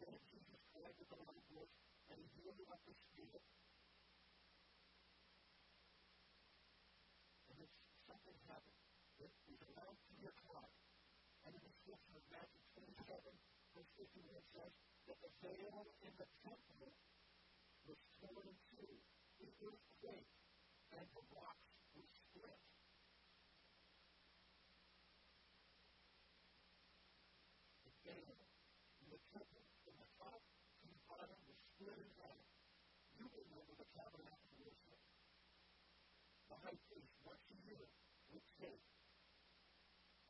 then 0.00 0.16
Jesus 0.32 0.64
a 0.72 0.80
loud 0.80 1.44
voice, 1.52 1.76
and 2.08 2.16
he 2.16 2.28
yielded 2.40 2.68
up 2.72 2.80
his 2.88 2.96
spirit. 3.12 3.44
And 7.52 7.60
then 7.60 7.70
something 8.08 8.38
happened. 8.48 8.80
It 9.20 9.28
was 9.44 9.60
around 9.76 9.96
3 10.16 10.32
o'clock. 10.32 10.72
And 11.44 11.52
in 11.52 11.62
the 11.62 11.74
scripture 11.84 12.16
of 12.16 12.24
Matthew 12.32 12.64
27, 12.80 12.96
verse 13.76 13.92
51 14.00 14.40
says 14.56 14.72
that 15.10 15.18
the 15.20 15.32
veil 15.42 15.84
in 16.00 16.12
the 16.16 16.28
temple 16.40 16.96
was 17.84 17.98
torn 18.22 18.46
in 18.46 18.56
two. 18.72 18.94
The 19.42 19.50
earth 19.66 19.84
quaked, 20.00 20.38
and 20.94 21.06
the 21.12 21.24
rocks 21.34 21.66
were 21.98 22.06
split. 22.06 22.62
The 27.82 27.92
veil 28.06 28.38
in 29.02 29.06
the 29.10 29.20
temple, 29.34 29.66
from 29.82 29.94
the 29.98 30.10
top 30.14 30.38
to 30.38 30.86
the 30.86 31.02
bottom, 31.10 31.40
was 31.50 31.58
split 31.74 31.98
in 31.98 32.10
half. 32.22 32.46
You 33.18 33.26
remember 33.26 33.74
the 33.74 33.88
tabernacle 33.98 34.54
worship. 34.62 35.02
Once 36.62 37.42
a 37.50 37.58
year, 37.66 37.90
would 38.30 38.46
take 38.62 38.86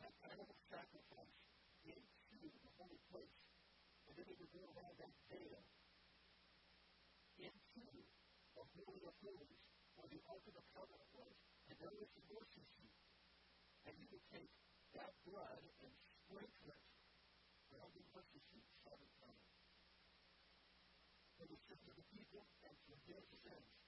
an 0.00 0.12
animal 0.32 0.56
sacrifice 0.64 1.36
into 1.84 2.40
the 2.40 2.72
holy 2.80 2.96
place, 3.12 3.36
and 4.08 4.16
then 4.16 4.24
they 4.24 4.36
would 4.40 4.48
go 4.48 4.64
around 4.72 4.96
that 4.96 5.12
veil 5.28 5.60
into 7.36 7.84
the 7.84 8.64
Holy 8.64 9.04
of 9.04 9.12
Holies, 9.20 9.60
where 10.00 10.08
the 10.08 10.24
Ark 10.24 10.40
of 10.48 10.56
the 10.56 10.64
Covenant 10.72 11.04
was, 11.12 11.36
and 11.68 11.76
there 11.76 11.92
was 12.00 12.08
the 12.16 12.24
mercy 12.32 12.64
seat. 12.80 12.96
And 13.84 13.92
you 14.00 14.08
would 14.08 14.24
take 14.32 14.48
that 14.96 15.12
blood 15.28 15.60
and 15.84 15.92
sprinkle 16.16 16.72
it 16.72 16.84
around 17.76 17.92
the 17.92 18.04
mercy 18.16 18.40
seat 18.48 18.64
seven 18.80 19.08
times. 19.20 19.52
For 21.36 21.44
the 21.44 21.60
sins 21.68 21.84
of 21.92 21.96
the 22.00 22.08
people 22.08 22.48
and 22.64 22.72
for 22.88 22.96
their 23.04 23.20
sins. 23.44 23.81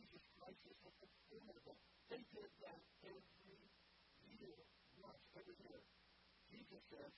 Jesus 0.00 0.24
Christ 0.32 0.64
is 0.64 0.80
the 0.80 0.92
fulfillment 0.96 1.60
of. 1.68 1.76
They 2.08 2.24
did 2.32 2.48
that 2.64 2.80
every 3.04 3.60
year, 4.32 4.56
once, 4.96 5.20
every 5.36 5.60
year. 5.60 5.84
Jesus 6.48 6.80
says, 6.88 7.12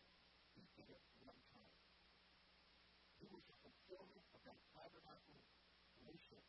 He 0.59 0.67
did 0.75 0.91
it 0.91 1.05
one 1.23 1.39
time. 1.55 1.71
He 3.23 3.31
was 3.31 3.47
the 3.47 3.55
fulfillment 3.63 4.27
of 4.35 4.41
that 4.51 4.59
tabernacle 4.75 5.39
worship. 6.03 6.43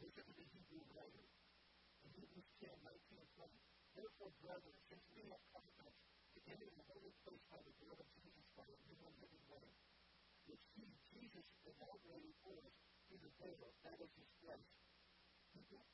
Worship 0.00 0.24
in 0.32 0.36
the 0.40 0.48
Hebrew 0.48 0.80
writer. 0.96 1.28
In 2.00 2.16
Hebrews 2.16 2.48
10, 2.56 2.72
19, 2.80 3.20
and 3.20 3.30
20. 3.36 3.52
Therefore, 4.00 4.32
brethren, 4.40 4.76
since 4.88 5.04
we 5.12 5.28
have 5.28 5.44
confidence 5.52 6.00
to 6.32 6.38
enter 6.48 6.72
the 6.72 6.84
holy 6.88 7.12
place 7.20 7.44
by 7.52 7.60
the 7.60 7.76
blood 7.84 8.00
of 8.00 8.08
Jesus 8.16 8.48
by 8.56 8.64
a 8.64 8.78
new 8.88 8.96
and 9.04 9.16
living 9.20 9.44
way, 9.52 9.68
which 10.48 10.64
he, 10.72 10.88
Jesus, 11.12 11.44
for 12.40 12.64
us 12.64 12.72
through 13.04 13.20
the 13.20 13.32
veil, 13.44 13.70
that 13.84 13.98
is 14.00 14.12
his 14.16 14.30
flesh. 14.40 14.85
People, 15.56 15.88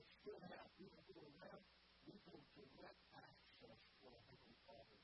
that 0.00 0.08
still 0.24 0.40
have, 0.48 0.72
we 0.80 0.88
will 0.88 1.04
go 1.12 1.20
around, 1.36 1.60
we 2.08 2.16
go 2.24 2.40
direct 2.56 3.04
access 3.12 3.76
for 4.00 4.08
our 4.16 4.24
Heavenly 4.32 4.56
Father. 4.64 4.96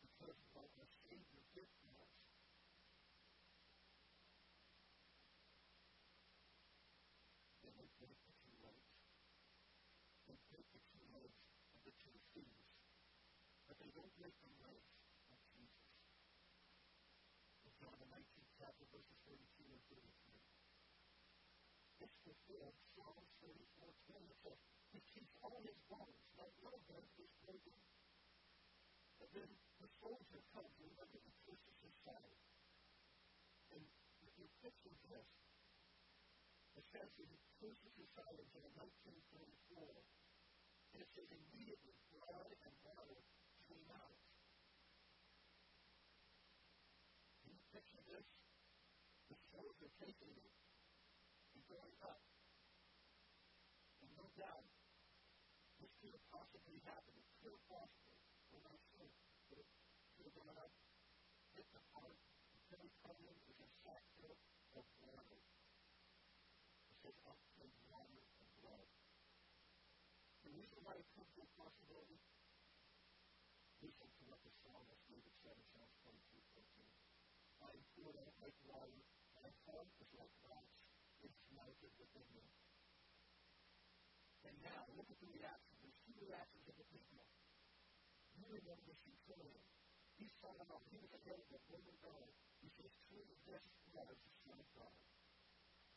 Because 0.00 0.32
of 0.32 0.48
what 0.56 0.72
our 0.80 0.88
Savior 1.04 1.44
did 1.52 1.68
for 1.84 1.92
us. 2.00 2.16
They 7.68 7.76
break 8.00 8.16
the 8.24 8.32
two 8.32 8.56
legs. 8.64 8.88
They 10.24 10.40
break 10.48 10.64
the 10.72 10.80
two 10.88 11.04
legs 11.12 11.36
of 11.68 11.84
the 11.84 11.92
two 12.00 12.16
thieves. 12.32 12.64
But 13.68 13.76
they 13.76 13.92
don't 13.92 14.12
break 14.16 14.32
the 14.40 14.48
legs 14.64 14.88
of 15.28 15.36
Jesus. 15.52 15.84
In 17.68 17.76
John 17.76 17.92
the 18.00 18.08
19th 18.08 18.52
chapter, 18.56 18.88
verses 18.88 19.20
32 19.28 19.68
and 19.68 19.84
33. 19.92 20.24
It's 22.04 22.20
fulfilled. 22.20 22.76
Psalms 22.92 23.32
34, 23.40 23.80
20 23.80 24.28
it 24.28 24.36
says, 24.44 24.60
He 24.92 25.00
keeps 25.08 25.32
all 25.40 25.56
his 25.64 25.80
bones, 25.88 26.20
not 26.36 26.52
one 26.60 26.76
of 26.76 26.84
is 27.16 27.32
broken. 27.40 27.76
And 29.24 29.28
then 29.32 29.48
the 29.80 29.88
soldier 30.04 30.44
comes 30.52 30.68
and 30.84 30.92
look 31.00 31.08
at 31.16 31.24
the 31.24 31.32
pierces 31.48 31.80
his 31.80 31.96
side. 32.04 32.36
And 33.72 33.80
you 34.36 34.44
picture 34.60 34.92
this, 35.08 35.28
it 36.76 36.84
says 36.92 37.08
that 37.08 37.24
he 37.24 37.40
pierces 37.56 37.92
his 37.96 38.08
side 38.12 38.36
in 38.36 38.48
John 38.52 38.68
19, 38.76 39.24
And 40.92 40.98
it 41.00 41.08
says 41.08 41.28
immediately 41.32 41.96
blood 42.12 42.52
and 42.52 42.72
water 42.84 43.16
came 43.64 43.88
out. 43.96 44.20
Can 47.40 47.56
you 47.56 47.64
picture 47.72 48.04
this? 48.12 48.28
The 49.32 49.40
soldier 49.56 49.88
taking 50.04 50.36
it 50.36 50.63
and 51.64 51.80
going 51.80 51.96
up. 52.04 52.20
And 54.04 54.12
no 54.20 54.28
doubt, 54.36 54.68
this 55.80 55.92
could 56.04 56.12
have 56.12 56.26
possibly 56.28 56.76
happened. 56.84 57.16
It 57.16 57.32
could 57.40 57.56
have 57.56 57.66
possibly. 57.72 58.20
We're 58.52 58.68
not 58.68 58.76
sure. 58.92 59.08
But 59.48 59.64
it 59.64 59.68
could 60.12 60.28
have 60.28 60.36
gone 60.36 60.58
up, 60.60 60.72
hit 61.56 61.64
the 61.72 61.80
heart, 61.96 62.20
holy 62.68 62.92
covenant 63.00 63.40
is 63.48 63.58
a 63.64 63.68
sackful 63.80 64.36
of 64.76 64.84
water. 65.00 65.40
It 66.92 66.96
says 67.00 67.16
up 67.24 67.40
to 67.56 67.64
water 67.88 68.20
of 68.20 68.48
blood. 68.60 68.88
The 70.44 70.52
reason 70.52 70.78
why 70.84 71.00
it 71.00 71.08
comes 71.16 71.32
to 71.32 71.48
a 71.48 71.50
possibility, 71.56 72.20
listen 73.80 74.08
to 74.12 74.22
what 74.28 74.40
the 74.44 74.52
psalmist 74.60 75.00
David 75.08 75.32
said 75.40 75.56
in 75.56 75.64
Psalms 75.72 75.96
22, 76.04 76.44
14. 76.52 76.84
I 77.64 77.72
am 77.72 78.36
like 78.44 78.58
water, 78.68 79.00
my 79.40 79.48
heart 79.64 79.88
is 80.04 80.12
like 80.12 80.34
it 81.24 81.32
is 81.32 81.48
melted 81.56 81.92
within 81.96 82.28
me. 82.36 82.44
And 84.44 84.54
now, 84.60 84.84
look 84.92 85.08
at 85.08 85.16
the 85.24 85.30
reaction. 85.32 85.72
There's 85.80 85.96
two 86.04 86.16
reactions 86.20 86.68
of 86.68 86.76
the 86.76 86.84
people. 86.92 87.24
You 88.36 88.44
remember 88.44 88.84
the 88.84 88.98
centurion. 89.08 89.64
He 90.20 90.28
saw 90.36 90.52
him 90.60 90.68
up. 90.68 90.84
He 90.92 91.00
was 91.00 91.08
a 91.16 91.20
head 91.24 91.40
of 91.40 91.48
the 91.48 91.96
guard. 92.04 92.32
He 92.60 92.68
says, 92.76 92.92
truly, 93.08 93.36
this 93.48 93.64
was 93.96 94.12
the 94.20 94.34
Son 94.44 94.60
of 94.60 94.68
God. 94.76 94.94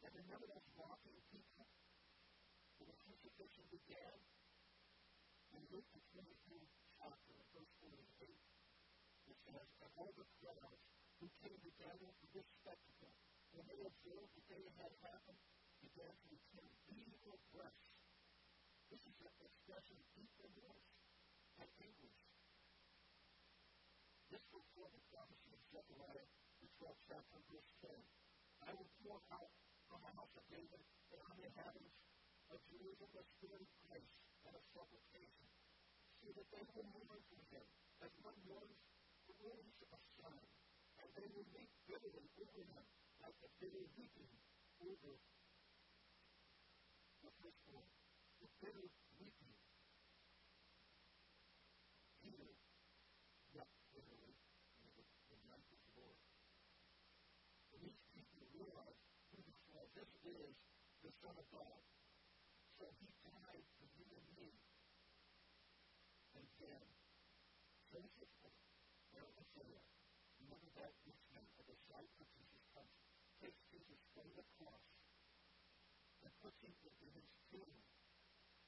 And 0.08 0.12
remember 0.16 0.48
those 0.48 0.68
walking 0.80 1.20
people? 1.28 1.68
When 2.80 2.88
the 2.88 3.00
crucifixion 3.04 3.68
began, 3.68 4.16
in 5.52 5.62
Luke 5.74 5.90
the 5.92 6.04
22nd 6.16 6.72
chapter, 7.02 7.36
verse 7.52 7.74
48, 7.84 8.32
it 9.28 9.38
says, 9.44 9.68
all 9.98 10.14
the 10.14 10.30
crowds 10.40 10.84
who 11.18 11.28
came 11.42 11.58
together 11.66 12.10
for 12.22 12.28
this 12.38 12.46
spectacle, 12.62 13.12
when 13.58 13.66
they 13.66 13.82
observed 13.82 14.30
the 14.38 14.46
day 14.54 14.62
had 14.78 14.94
happened, 15.02 15.42
began 15.82 16.14
to 16.14 16.26
return, 16.30 16.70
their 17.26 17.42
breasts 17.50 17.90
this 18.88 19.02
is 19.04 19.18
an 19.20 19.34
expression 19.44 20.00
of 20.00 20.06
deep 20.16 20.32
remorse 20.40 20.88
and 21.60 21.68
anguish. 21.84 22.22
This 24.32 24.46
fulfilled 24.48 24.96
the 24.96 25.04
prophecy 25.12 25.52
of 25.52 25.60
Zechariah, 25.74 26.30
the 26.64 26.70
12th 26.80 27.02
chapter, 27.04 27.38
verse 27.52 27.72
10. 27.84 27.92
I 28.64 28.72
will 28.78 28.88
pour 29.04 29.20
out 29.34 29.52
on 29.92 30.00
the 30.06 30.14
house 30.16 30.32
of 30.40 30.46
David 30.48 30.80
and 31.12 31.20
on 31.20 31.36
the 31.36 31.52
inhabitants 31.52 32.00
of 32.48 32.64
Jerusalem 32.72 33.12
a 33.18 33.26
spirit 33.42 33.60
of 33.60 33.70
grace 33.90 34.16
and 34.48 34.54
of 34.56 34.64
supplication, 34.72 35.50
so 36.24 36.32
that 36.32 36.48
they 36.54 36.64
will 36.72 36.88
mourn 36.94 37.22
for 37.28 37.42
him 37.52 37.68
as 38.06 38.14
one 38.24 38.40
mourns 38.48 38.80
the 39.28 39.36
wounds 39.44 39.78
of 39.92 40.00
son, 40.16 40.42
and 41.04 41.08
they 41.18 41.28
will 41.36 41.48
weep 41.52 41.74
bitterly 41.92 42.32
over 42.40 42.64
him 42.64 42.86
like 43.28 43.44
the 43.44 43.52
bitter 43.60 43.84
weeping 44.00 44.32
over 44.80 45.20
the 47.20 47.32
firstborn 47.44 47.92
the. 48.40 49.52
Peter 52.24 52.56
wept 53.52 53.76
bitterly 53.92 54.32
in 54.80 54.88
the, 54.96 55.04
the 55.28 55.36
of 55.76 55.80
the 55.84 55.92
Lord. 56.00 56.24
And 57.76 57.84
these 57.84 58.00
people 58.16 58.48
realized 58.56 59.04
who 59.36 59.44
this 59.44 59.60
was. 59.76 59.92
This 59.92 60.08
is 60.24 60.56
the 61.04 61.12
Son 61.20 61.36
of 61.36 61.48
God. 61.52 61.84
So 62.80 62.88
he 62.96 63.12
died 63.28 63.68
for 63.76 63.92
you 63.92 64.08
and 64.08 64.28
me. 64.40 64.56
And 66.32 66.48
then 66.64 66.86
Joseph 67.92 68.32
of 68.48 68.56
Arimathea, 69.12 69.84
remember 70.40 70.72
that 70.80 70.96
rich 71.04 71.20
man, 71.36 71.44
a 71.60 71.64
disciple 71.68 72.24
of 72.24 72.30
Jesus 72.32 72.32
Christ, 72.32 72.32
takes 72.32 72.47
From 74.18 74.34
the 74.34 74.50
cross 74.58 74.82
and 76.26 76.34
puts 76.42 76.58
him 76.66 76.74
into 76.82 77.06
his 77.14 77.30
tomb 77.54 77.78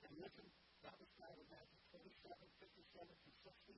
and 0.05 0.13
listen, 0.21 0.45
that 0.85 0.93
in 1.01 1.09
Matthew 1.49 1.81
27, 1.89 2.37
57 2.61 2.77
to 3.09 3.31
60. 3.41 3.73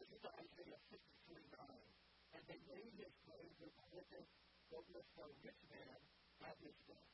This 0.00 0.08
is 0.16 0.22
Isaiah 0.24 0.80
53, 0.88 1.44
9. 1.44 2.40
And 2.40 2.42
they 2.48 2.56
laid 2.72 2.88
his 2.96 3.12
grave 3.28 3.52
with 3.60 3.76
the 3.76 3.88
wicked, 3.92 4.24
but 4.72 4.80
with 4.88 5.04
the 5.12 5.28
rich 5.44 5.60
man 5.68 6.00
at 6.48 6.56
his 6.64 6.72
death. 6.88 7.12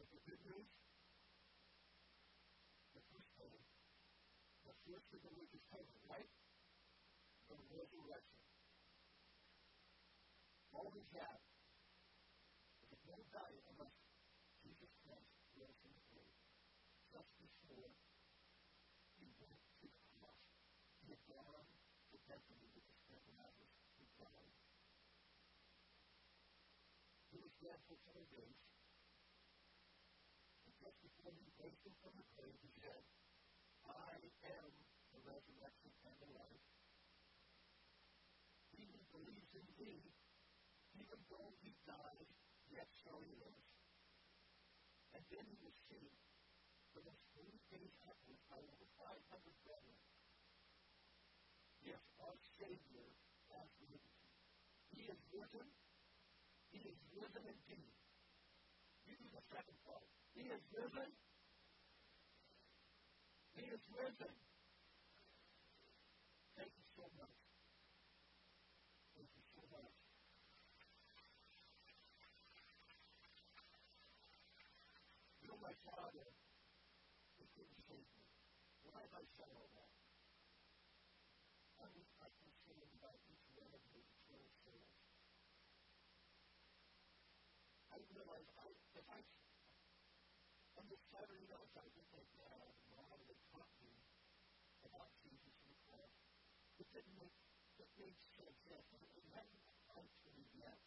But 0.00 0.08
the 0.08 0.24
good 0.24 0.40
news, 0.48 0.72
the 2.96 3.04
first 3.12 3.28
thing, 3.36 3.60
the 4.64 4.76
first 4.88 5.08
of 5.12 5.20
the 5.20 5.32
week 5.36 5.52
is 5.52 5.64
coming, 5.68 6.00
right? 6.08 6.32
The 7.52 7.76
resurrection. 7.76 8.40
All 10.72 10.88
we 10.88 11.04
have 11.20 11.40
is 12.88 13.00
no 13.04 13.20
value 13.28 13.60
unless 13.68 13.92
Jesus 14.64 14.88
Christ 15.04 15.28
rose 15.60 15.76
from 15.84 15.92
the 15.92 16.04
grave. 16.08 16.32
Just 17.12 17.28
before 17.36 17.92
he 19.20 19.28
went 19.36 19.60
to 19.84 19.84
the 19.84 20.00
cross, 20.16 20.40
he 21.04 21.12
had 21.12 21.20
gone 21.28 21.68
to 21.68 22.16
Bethany 22.24 22.72
with 22.72 22.88
his 22.88 22.96
friend 23.04 23.20
Lazarus, 23.36 23.84
who 24.00 24.04
died. 24.16 24.56
He 27.28 27.36
was 27.36 27.52
dead 27.60 27.84
for 27.84 28.00
four 28.08 28.24
days. 28.32 28.64
And 30.64 30.72
just 30.80 30.96
before 31.04 31.36
he 31.36 31.52
raised 31.60 31.84
him 31.84 31.92
from 32.00 32.16
the 32.16 32.24
grave, 32.32 32.56
he 32.64 32.72
said, 32.80 33.04
I 33.84 34.16
am 34.56 34.72
the 35.12 35.20
resurrection 35.20 35.92
and 36.08 36.16
the 36.16 36.32
life. 36.32 36.71
He 38.82 39.06
believes 39.14 39.52
in 39.54 39.66
me, 39.78 39.94
even 40.98 41.20
though 41.30 41.54
he 41.62 41.70
died, 41.86 42.26
yet 42.66 42.88
shall 43.06 43.22
he 43.22 43.30
live. 43.38 43.62
And 45.14 45.22
then 45.30 45.44
he 45.46 45.58
was 45.62 45.76
seen 45.86 46.10
for 46.90 47.00
those 47.06 47.22
three 47.38 47.58
days 47.70 47.94
upwards 48.02 48.42
by 48.50 48.58
over 48.58 48.88
500 48.98 49.22
brethren. 49.62 49.98
Yes, 51.86 52.02
our 52.18 52.34
Savior 52.58 53.06
has 53.54 53.70
risen. 53.86 54.18
He 54.90 55.06
is 55.06 55.20
risen. 55.30 55.68
He 56.74 56.80
is 56.82 56.98
risen 57.14 57.44
indeed. 57.46 57.94
You 59.06 59.14
do 59.14 59.28
the 59.30 59.44
second 59.46 59.78
part. 59.86 60.06
He 60.34 60.50
is 60.50 60.62
risen. 60.74 61.10
He 63.54 63.64
is 63.70 63.82
risen. 63.94 64.34
Thank 66.56 66.72
you 66.74 66.86
so 66.98 67.04
much. 67.18 67.38
Thank 69.14 69.30
you 69.36 69.44
so 69.54 69.62
much. 69.70 69.92
My 75.72 75.88
father 75.88 76.28
who 77.40 77.48
couldn't 77.56 77.80
save 77.88 78.04
me. 78.04 78.28
Why 78.84 79.00
have 79.08 79.16
I 79.16 79.24
all 79.40 79.72
that? 79.72 79.92
I 81.80 81.88
was 81.96 82.12
I'm 82.20 82.34
concerned 82.44 82.92
about 83.00 83.16
each 83.32 83.48
one 83.56 83.72
of 83.72 83.80
the 83.88 84.04
eternal 84.04 84.52
souls. 84.52 84.92
I 87.88 88.04
realize 88.12 88.44
I, 88.60 88.68
if 89.00 89.06
I, 89.08 89.24
on 90.76 90.92
the 90.92 91.00
Saturday 91.08 91.48
nights, 91.48 91.72
I 91.80 91.88
think 91.96 92.04
my 92.12 92.24
dad 92.36 92.68
and 92.68 92.76
mom 92.92 93.24
had 93.24 93.40
taught 93.48 93.72
me 93.80 93.96
about 94.84 95.08
Jesus 95.24 95.56
and 95.56 95.72
the 95.72 95.80
cross. 95.88 96.12
It 96.84 96.88
didn't 96.92 97.16
make, 97.16 97.32
it 97.80 97.88
made 97.96 98.20
sense, 98.20 98.60
yes, 98.68 98.84
it 98.92 99.24
hadn't 99.32 99.64
come 99.88 100.04
to 100.04 100.28
me 100.36 100.44
yet. 100.52 100.84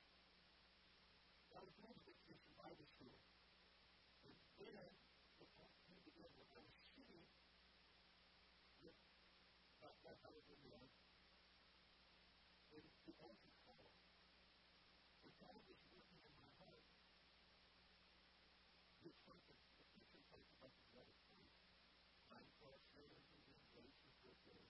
I 1.57 1.65
was 1.65 1.73
going 1.73 1.97
to 1.97 2.05
the 2.05 2.21
Christian 2.21 2.53
Bible 2.53 2.85
school 2.85 3.17
then 4.75 4.91
the 5.39 5.47
point 5.55 5.71
came 5.85 5.99
together. 6.03 6.43
I 6.51 6.59
was 6.63 6.75
sitting 6.95 7.23
with 8.81 8.97
uh, 10.05 10.13
that 10.13 10.21
I 10.21 10.29
was 10.29 10.45
in 10.53 10.61
there, 10.69 10.85
and 12.77 12.85
the 13.09 13.13
altar 13.17 13.53
call. 13.65 13.89
And 15.25 15.33
God 15.41 15.57
was 15.65 15.81
working 15.89 16.21
in 16.21 16.33
my 16.37 16.45
heart. 16.61 16.85
This 19.01 19.17
person, 19.25 19.57
the 19.81 19.85
the 19.97 20.21
blood 20.29 20.45
of 20.61 20.77
Christ. 20.93 21.17
I'm 22.29 22.45
called 22.61 22.85
then 22.93 23.17
grace 23.73 23.97
and 24.05 24.15
so 24.21 24.29
forth. 24.45 24.69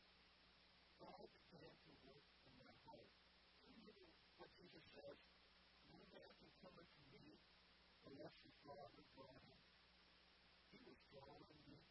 God 1.04 1.28
began 1.52 1.76
to 1.84 1.92
work 2.08 2.24
in 2.48 2.56
my 2.56 2.72
heart. 2.88 3.12
Remember 3.60 4.08
what 4.40 4.50
Jesus 4.56 4.88
says, 4.96 5.20
no 5.92 6.00
man 6.16 6.32
can 6.40 6.52
come 6.64 6.80
unto 6.80 7.02
me 7.12 7.44
unless 8.08 8.36
the 8.40 8.56
Father 8.64 9.04
draw 9.12 9.36
him 9.44 9.60
was 10.86 11.02
drawing 11.10 11.50
me. 11.66 11.82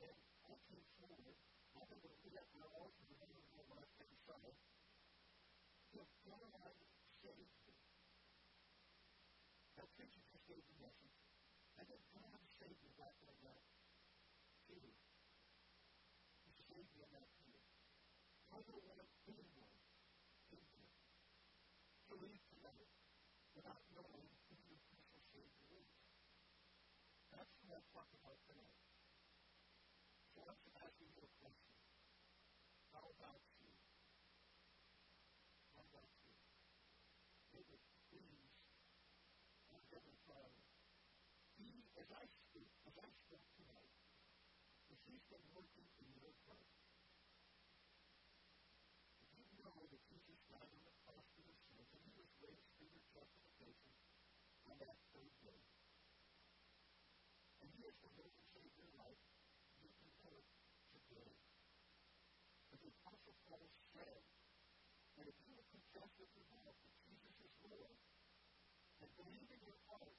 And 0.00 0.16
I 0.48 0.56
came 0.72 0.88
forward, 0.96 1.36
I 1.76 1.80
think 1.84 2.00
when 2.00 2.16
we 2.24 2.32
got 2.32 2.48
my 2.55 2.55
altar, 2.55 2.55
the 2.66 2.82
one 2.82 2.90
side, 3.06 4.10
that 5.86 6.50
God 6.50 6.74
saved 7.22 7.54
me. 7.62 7.74
Now, 9.78 9.86
preacher 9.94 10.18
just 10.34 10.66
the 10.66 10.74
message, 10.82 11.14
and 11.78 11.86
then 11.86 12.02
God 12.10 12.42
saved 12.58 12.82
me 12.82 12.90
there, 12.98 13.14
that 13.46 13.62
too. 14.66 14.82
He 16.42 16.50
saved 16.66 16.90
me 16.90 17.06
in 17.06 17.10
that 17.14 17.30
too. 17.38 17.54
I 18.50 18.58
don't 18.66 18.82
want 18.82 18.98
to 18.98 19.06
leave 22.18 22.42
tonight 22.50 22.90
without 23.54 23.82
knowing 23.94 24.26
That's 27.30 27.52
what 27.62 27.78
I'm 27.78 27.86
talking 27.94 28.18
about 28.18 28.42
tonight 28.50 28.76
asking 30.86 31.08
you 31.16 31.22
a 31.24 31.30
question. 31.40 31.72
How 32.96 33.12
about 33.12 33.44
you? 33.60 33.68
How 35.76 35.84
about 35.84 36.08
you? 36.16 36.32
David, 37.52 37.84
please, 38.08 38.56
my 39.68 39.76
Heavenly 39.92 40.16
Father, 40.24 40.64
He, 41.60 41.84
as 42.00 42.08
I 42.08 42.24
speak, 42.24 42.72
as 42.88 42.96
I 42.96 43.08
spoke 43.20 43.44
tonight, 43.60 43.92
as 44.88 44.96
He's 45.04 45.20
been 45.28 45.44
working 45.52 45.84
in 46.00 46.08
your 46.16 46.32
heart, 46.48 46.72
if 49.20 49.28
you 49.36 49.44
know 49.60 49.76
that 49.76 50.00
Jesus 50.08 50.40
died 50.48 50.72
on 50.72 50.80
the 50.88 50.96
cross 51.04 51.28
for 51.36 51.44
your 51.44 51.60
sins 51.68 51.92
and 51.92 52.00
He 52.00 52.16
was 52.16 52.32
raised 52.40 52.72
for 52.80 52.88
your 52.88 53.04
justification 53.12 53.92
on 54.72 54.80
that 54.80 54.96
third 55.12 55.36
day, 55.44 55.60
and 57.60 57.68
He 57.76 57.84
is 57.84 57.96
the 58.00 58.08
Lord 58.16 58.32
and 58.32 58.46
Savior 58.56 58.72
of 58.72 58.80
your 58.80 58.92
life, 58.96 59.20
you 59.84 59.92
can 60.00 60.08
do 60.24 60.32
it 60.32 60.48
today. 60.96 61.36
As 62.74 62.82
the 62.82 62.90
Apostle 62.92 63.36
Paul 63.46 63.68
said, 63.94 64.20
and 65.16 65.24
if 65.28 65.36
you 65.96 66.04
confess 66.04 66.20
with 66.20 66.28
your 66.36 66.44
mouth 66.52 66.76
that 66.76 66.92
Jesus 67.08 67.32
is 67.40 67.56
Lord, 67.72 67.96
and 69.00 69.08
believe 69.16 69.48
in 69.48 69.60
your 69.64 69.80
heart 69.88 70.12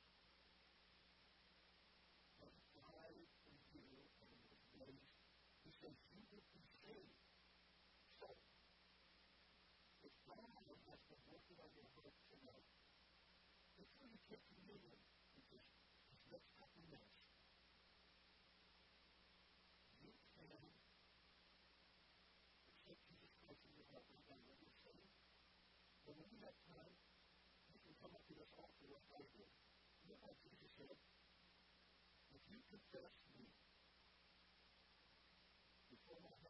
that 2.41 2.53
died 2.73 3.30
for 3.45 3.53
you 3.78 3.86
and 4.25 4.34
was 4.49 4.57
raised, 4.73 5.21
he 5.61 5.69
says 5.78 5.93
you 6.09 6.25
will 6.34 6.49
be 6.49 6.65
saved. 6.82 7.13
So, 8.17 8.34
if 10.01 10.13
God 10.25 10.49
has 10.65 11.01
been 11.13 11.21
working 11.30 11.57
on 11.61 11.69
your 11.78 11.89
heart 11.93 12.15
tonight, 12.25 12.69
before 13.78 14.09
you 14.09 14.17
take 14.34 14.41
communion, 14.49 14.97
which 15.38 15.61
is 15.61 15.61
this 16.09 16.25
next 16.34 16.57
couple 16.57 16.82
minutes, 16.89 17.13
you 17.13 17.16
That 26.07 26.55
time? 26.71 26.95
You 27.67 27.79
can 27.83 27.91
come 27.99 28.15
up 28.15 28.23
to 28.31 28.33
this 28.39 28.47
altar 28.55 28.87
like 28.95 29.11
I. 29.11 29.27
You 29.27 30.15
know 30.15 30.23
what 30.23 30.39
Jesus 30.39 30.71
said? 30.79 30.95
If 32.31 32.43
you 32.47 32.63
confess 32.71 33.11
me 33.35 33.51
before 35.91 36.23
my 36.23 36.46